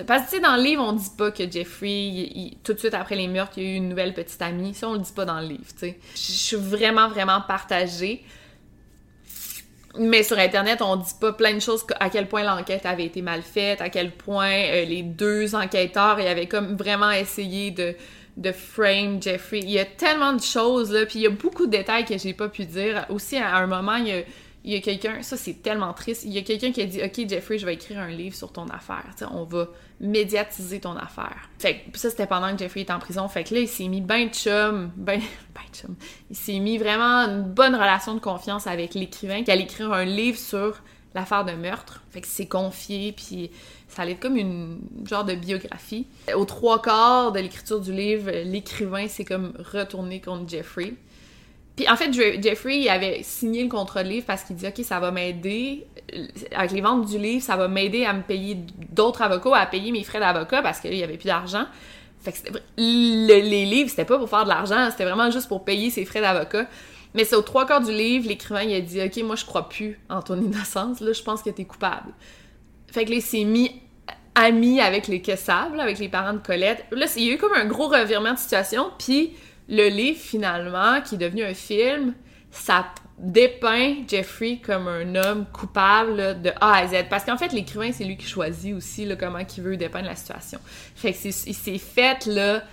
[0.07, 3.27] Parce que, dans le livre, on dit pas que Jeffrey, tout de suite après les
[3.27, 4.73] meurtres, il y a eu une nouvelle petite amie.
[4.73, 5.99] Ça, on le dit pas dans le livre, tu sais.
[6.15, 8.23] Je suis vraiment, vraiment partagée.
[9.99, 13.21] Mais sur Internet, on dit pas plein de choses, à quel point l'enquête avait été
[13.21, 17.95] mal faite, à quel point euh, les deux enquêteurs, ils avaient comme vraiment essayé de,
[18.37, 19.59] de frame Jeffrey.
[19.59, 22.17] Il y a tellement de choses, là, puis il y a beaucoup de détails que
[22.17, 23.05] j'ai pas pu dire.
[23.09, 24.23] Aussi, à un moment, il y a
[24.65, 27.01] il y a quelqu'un, ça c'est tellement triste, il y a quelqu'un qui a dit
[27.03, 29.03] Ok, Jeffrey, je vais écrire un livre sur ton affaire.
[29.31, 29.67] on va
[29.99, 31.49] médiatiser ton affaire.
[31.59, 33.29] Ça c'était pendant que Jeffrey était en prison.
[33.33, 35.19] Là, il s'est mis ben chum, ben,
[35.73, 35.95] chum.
[36.29, 40.05] Il s'est mis vraiment une bonne relation de confiance avec l'écrivain qui allait écrire un
[40.05, 40.81] livre sur
[41.13, 42.01] l'affaire de meurtre.
[42.09, 43.51] Fait que s'est confié, puis
[43.87, 46.07] ça allait être comme une genre de biographie.
[46.35, 50.93] Aux trois quarts de l'écriture du livre, l'écrivain s'est comme retourné contre Jeffrey.
[51.75, 54.83] Puis en fait, Jeffrey il avait signé le contrat de livre parce qu'il dit OK,
[54.83, 55.87] ça va m'aider
[56.55, 58.57] avec les ventes du livre, ça va m'aider à me payer
[58.91, 61.65] d'autres avocats, à payer mes frais d'avocat parce qu'il y avait plus d'argent.
[62.21, 65.89] Fait que les livres, c'était pas pour faire de l'argent, c'était vraiment juste pour payer
[65.89, 66.67] ses frais d'avocat.
[67.15, 69.69] Mais c'est aux trois quarts du livre, l'écrivain il a dit OK, moi je crois
[69.69, 72.13] plus en ton innocence, là je pense que t'es coupable.
[72.91, 73.81] Fait que là, il s'est mis
[74.35, 76.85] ami avec les Kessables, avec les parents de Colette.
[76.91, 79.33] Là, il y a eu comme un gros revirement de situation, puis
[79.75, 82.13] le livre, finalement, qui est devenu un film,
[82.51, 82.85] ça
[83.17, 87.05] dépeint Jeffrey comme un homme coupable de A à Z.
[87.09, 90.59] Parce qu'en fait, l'écrivain, c'est lui qui choisit aussi comment il veut dépeindre la situation.
[90.95, 92.63] Fait que il s'est fait là,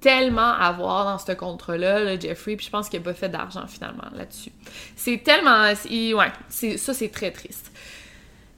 [0.00, 4.04] tellement avoir dans ce contrat-là, Jeffrey, puis je pense qu'il n'a pas fait d'argent finalement
[4.14, 4.52] là-dessus.
[4.94, 5.64] C'est tellement...
[5.64, 7.72] Ouais, ça c'est très triste.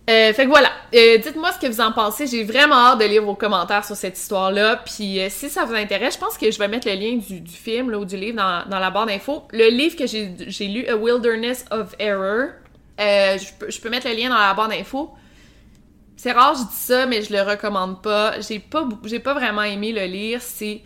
[0.08, 2.26] Euh, fait que voilà, euh, dites-moi ce que vous en pensez.
[2.26, 4.76] J'ai vraiment hâte de lire vos commentaires sur cette histoire-là.
[4.76, 7.42] Puis euh, si ça vous intéresse, je pense que je vais mettre le lien du,
[7.46, 9.42] film là, ou du livre dans, la barre d'infos.
[9.52, 12.52] Le livre que j'ai lu, A Wilderness of Error,
[12.98, 15.10] je peux, mettre le lien dans la barre d'infos.
[16.16, 18.40] C'est rare, je dis ça, mais je le recommande pas.
[18.40, 20.40] J'ai pas, j'ai pas vraiment aimé le lire.
[20.40, 20.80] C'est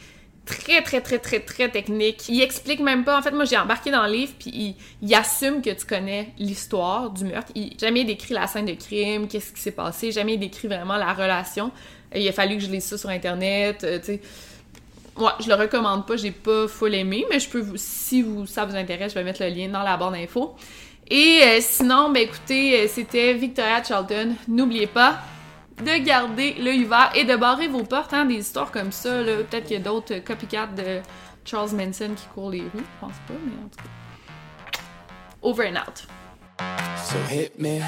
[0.46, 2.28] très, très, très, très, très technique.
[2.28, 3.18] Il explique même pas.
[3.18, 7.10] En fait, moi, j'ai embarqué dans le livre, puis il, assume que tu connais l'histoire
[7.10, 7.52] du meurtre.
[7.54, 11.12] Il jamais décrit la scène de crime, qu'est-ce qui s'est passé, jamais décrit vraiment la
[11.12, 11.70] relation.
[12.14, 14.20] Il a fallu que je lise ça sur Internet, euh, tu sais.
[15.40, 18.64] Je le recommande pas, j'ai pas full aimé, mais je peux vous, si vous, ça
[18.64, 20.56] vous intéresse, je vais mettre le lien dans la barre d'infos.
[21.10, 24.34] Et euh, sinon, ben écoutez, euh, c'était Victoria Charlton.
[24.48, 25.20] N'oubliez pas,
[25.82, 28.12] de garder l'œil ouvert et de barrer vos portes.
[28.12, 31.00] Hein, des histoires comme ça, peut-être qu'il y a d'autres copycats de
[31.44, 32.70] Charles Manson qui courent les rues.
[32.74, 34.80] Je pense pas, mais en tout cas.
[35.42, 36.06] Over and out.
[37.04, 37.80] So hit me.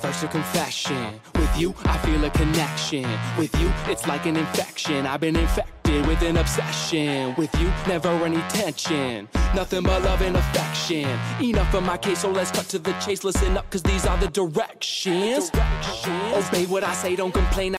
[0.00, 1.20] First a confession.
[1.34, 3.04] With you, I feel a connection.
[3.38, 5.06] With you, it's like an infection.
[5.06, 7.34] I've been infected with an obsession.
[7.36, 9.28] With you, never any tension.
[9.54, 11.18] Nothing but love and affection.
[11.40, 13.24] Enough of my case, so let's cut to the chase.
[13.24, 15.50] Listen up, cause these are the directions.
[15.50, 16.48] directions.
[16.48, 17.76] Obey what I say, don't complain.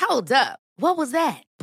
[0.00, 0.58] Hold up.
[0.76, 1.42] What was that?